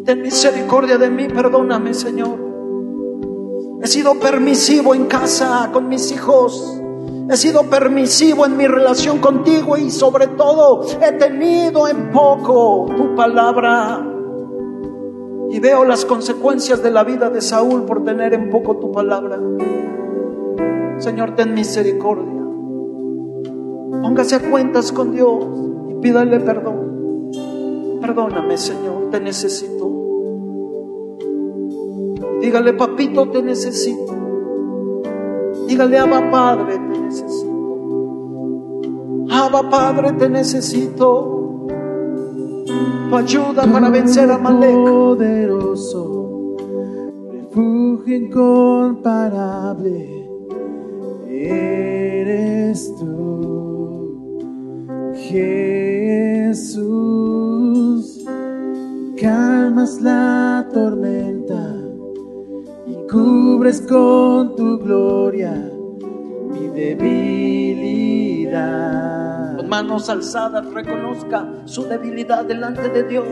ten 0.05 0.21
misericordia 0.21 0.99
de 0.99 1.09
mí, 1.09 1.27
perdóname, 1.27 1.95
Señor. 1.95 2.37
He 3.81 3.87
sido 3.87 4.13
permisivo 4.19 4.93
en 4.93 5.07
casa 5.07 5.71
con 5.73 5.89
mis 5.89 6.11
hijos. 6.11 6.79
He 7.31 7.35
sido 7.35 7.63
permisivo 7.63 8.45
en 8.45 8.55
mi 8.55 8.67
relación 8.67 9.17
contigo 9.17 9.75
y 9.75 9.89
sobre 9.89 10.27
todo 10.27 10.85
he 11.01 11.13
tenido 11.13 11.87
en 11.87 12.11
poco 12.11 12.85
tu 12.95 13.15
palabra. 13.15 14.08
Y 15.51 15.59
veo 15.59 15.83
las 15.83 16.05
consecuencias 16.05 16.83
de 16.83 16.91
la 16.91 17.03
vida 17.03 17.29
de 17.29 17.41
Saúl 17.41 17.85
por 17.85 18.03
tener 18.03 18.33
en 18.33 18.49
poco 18.49 18.77
tu 18.77 18.91
palabra. 18.91 19.39
Señor, 20.99 21.35
ten 21.35 21.53
misericordia. 21.53 22.43
Póngase 24.01 24.35
a 24.35 24.49
cuentas 24.49 24.91
con 24.91 25.11
Dios 25.11 25.45
y 25.89 25.95
pídale 25.95 26.39
perdón. 26.39 27.31
Perdóname, 28.01 28.57
Señor, 28.57 29.09
te 29.11 29.19
necesito. 29.19 29.89
Dígale, 32.41 32.73
papito, 32.73 33.29
te 33.29 33.41
necesito. 33.41 34.13
Dígale, 35.67 35.97
Abba 35.99 36.31
Padre, 36.31 36.73
te 36.77 36.99
necesito. 36.99 37.49
Abba 39.31 39.69
Padre, 39.69 40.13
te 40.13 40.29
necesito 40.29 41.38
tu 42.69 43.15
ayuda 43.15 43.63
para 43.71 43.89
vencer 43.89 44.29
a 44.29 44.37
Malek. 44.37 44.75
Poderoso, 44.75 46.55
refugio 47.31 48.15
incomparable, 48.15 50.29
eres 51.27 52.93
tú, 52.99 54.51
Jesús. 55.15 56.85
Calmas 59.19 59.99
la 60.01 60.67
tormenta 60.73 61.75
y 62.87 62.95
cubres 63.11 63.81
con 63.81 64.55
tu 64.55 64.79
gloria 64.79 65.69
mi 66.53 66.69
debilidad 66.69 68.49
manos 69.69 70.09
alzadas 70.09 70.65
reconozca 70.73 71.47
su 71.65 71.83
debilidad 71.83 72.43
delante 72.43 72.89
de 72.89 73.03
Dios. 73.03 73.25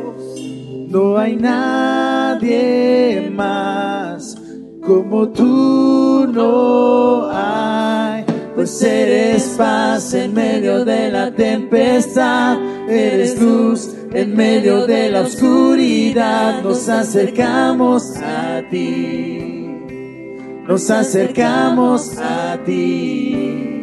No 0.87 1.17
hay 1.17 1.35
nadie 1.35 3.29
más 3.33 4.37
como 4.85 5.29
tú, 5.29 6.29
no 6.31 7.27
hay. 7.31 8.23
Pues 8.55 8.81
eres 8.81 9.55
paz 9.57 10.13
en 10.13 10.33
medio 10.33 10.85
de 10.85 11.11
la 11.11 11.31
tempestad, 11.31 12.57
eres 12.87 13.41
luz 13.41 13.93
en 14.13 14.35
medio 14.35 14.87
de 14.87 15.09
la 15.09 15.21
oscuridad. 15.21 16.63
Nos 16.63 16.87
acercamos 16.87 18.15
a 18.17 18.61
ti, 18.69 19.65
nos 20.67 20.89
acercamos 20.89 22.17
a 22.17 22.57
ti. 22.65 23.76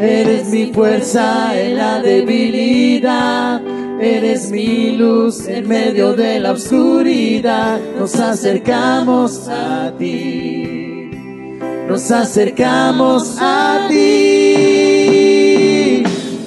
Eres 0.00 0.48
mi 0.48 0.72
fuerza 0.72 1.60
en 1.60 1.76
la 1.76 2.00
debilidad. 2.00 3.60
Eres 4.00 4.50
mi 4.50 4.96
luz 4.96 5.46
en 5.46 5.68
medio 5.68 6.14
de 6.14 6.40
la 6.40 6.52
oscuridad. 6.52 7.78
Nos 7.98 8.14
acercamos 8.14 9.46
a 9.46 9.92
ti. 9.98 11.10
Nos 11.86 12.10
acercamos 12.10 13.36
a 13.38 13.88
ti. 13.90 16.02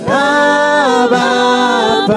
Abba, 0.08 2.08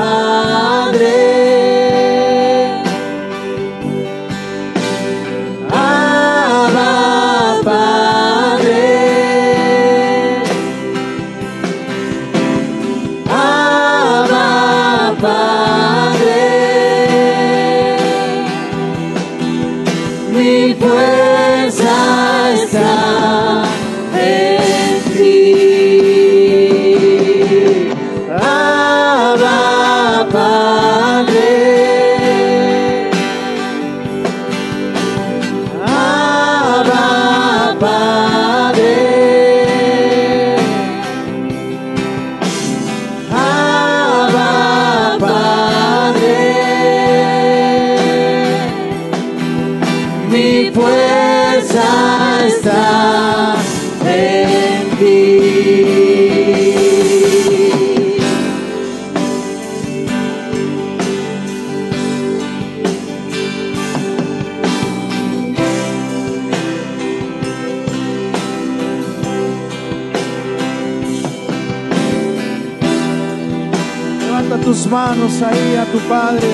Tus 74.54 74.86
manos 74.86 75.42
ahí 75.42 75.76
a 75.76 75.84
tu 75.92 75.98
Padre 76.08 76.48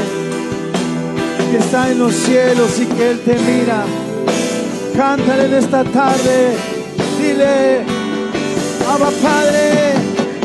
que 1.50 1.58
está 1.58 1.90
en 1.90 1.98
los 1.98 2.14
cielos 2.14 2.78
y 2.78 2.86
que 2.86 3.10
Él 3.10 3.20
te 3.20 3.36
mira. 3.38 3.84
Cántale 4.96 5.44
en 5.44 5.54
esta 5.54 5.84
tarde. 5.84 6.56
Dile, 7.18 7.84
Abba 8.88 9.10
Padre. 9.22 9.94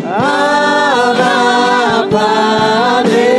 Abba 0.05 1.27
Padre. 2.09 3.36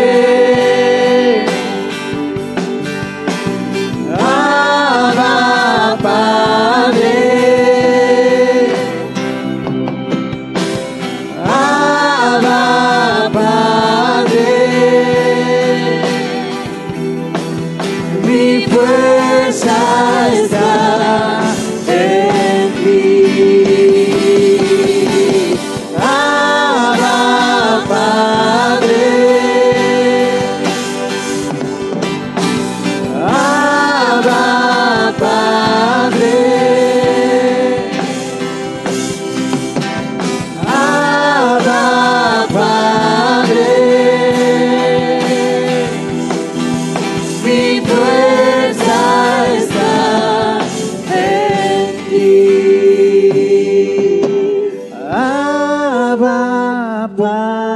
Abba 57.18 57.67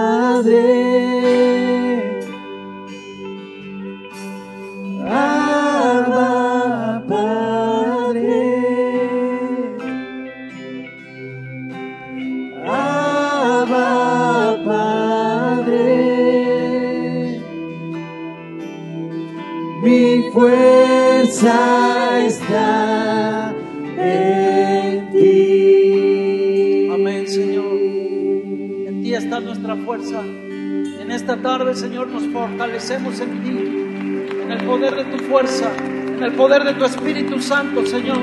esta 31.22 31.36
tarde, 31.36 31.72
Señor, 31.76 32.08
nos 32.08 32.24
fortalecemos 32.32 33.20
en 33.20 33.44
ti, 33.44 34.42
en 34.42 34.50
el 34.50 34.66
poder 34.66 34.96
de 34.96 35.04
tu 35.04 35.22
fuerza, 35.22 35.70
en 35.78 36.20
el 36.20 36.32
poder 36.32 36.64
de 36.64 36.74
tu 36.74 36.84
Espíritu 36.84 37.40
Santo, 37.40 37.86
Señor. 37.86 38.18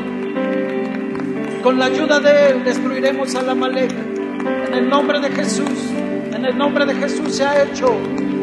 Con 1.63 1.79
la 1.79 1.85
ayuda 1.85 2.19
de 2.19 2.49
Él 2.49 2.65
destruiremos 2.65 3.33
a 3.35 3.41
la 3.41 3.53
Amalek. 3.53 3.93
En 4.67 4.73
el 4.73 4.89
nombre 4.89 5.21
de 5.21 5.29
Jesús, 5.29 5.93
en 6.33 6.43
el 6.43 6.57
nombre 6.57 6.85
de 6.85 6.95
Jesús 6.95 7.37
se 7.37 7.45
ha 7.45 7.63
hecho. 7.63 7.87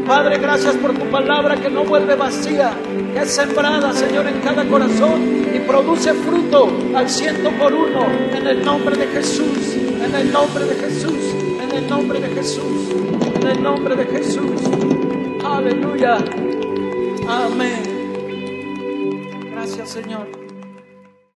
Padre, 0.06 0.38
gracias 0.38 0.74
por 0.76 0.94
tu 0.94 1.04
palabra 1.10 1.56
que 1.56 1.68
no 1.68 1.84
vuelve 1.84 2.14
vacía, 2.14 2.72
es 3.14 3.30
sembrada, 3.30 3.92
Señor, 3.92 4.26
en 4.26 4.40
cada 4.40 4.64
corazón 4.64 5.44
y 5.54 5.58
produce 5.58 6.14
fruto 6.14 6.72
al 6.94 7.10
ciento 7.10 7.50
por 7.58 7.74
uno. 7.74 8.06
En 8.32 8.46
el 8.46 8.64
nombre 8.64 8.96
de 8.96 9.06
Jesús, 9.08 9.76
en 10.02 10.14
el 10.14 10.32
nombre 10.32 10.64
de 10.64 10.76
Jesús, 10.76 11.34
en 11.62 11.76
el 11.76 11.86
nombre 11.90 12.20
de 12.20 12.28
Jesús, 12.28 13.05
en 13.46 13.56
el 13.56 13.62
nombre 13.62 13.94
de 13.94 14.04
Jesús. 14.06 14.62
Aleluya. 15.44 16.18
Amén. 17.28 17.82
Gracias, 19.52 19.90
Señor. 19.90 20.45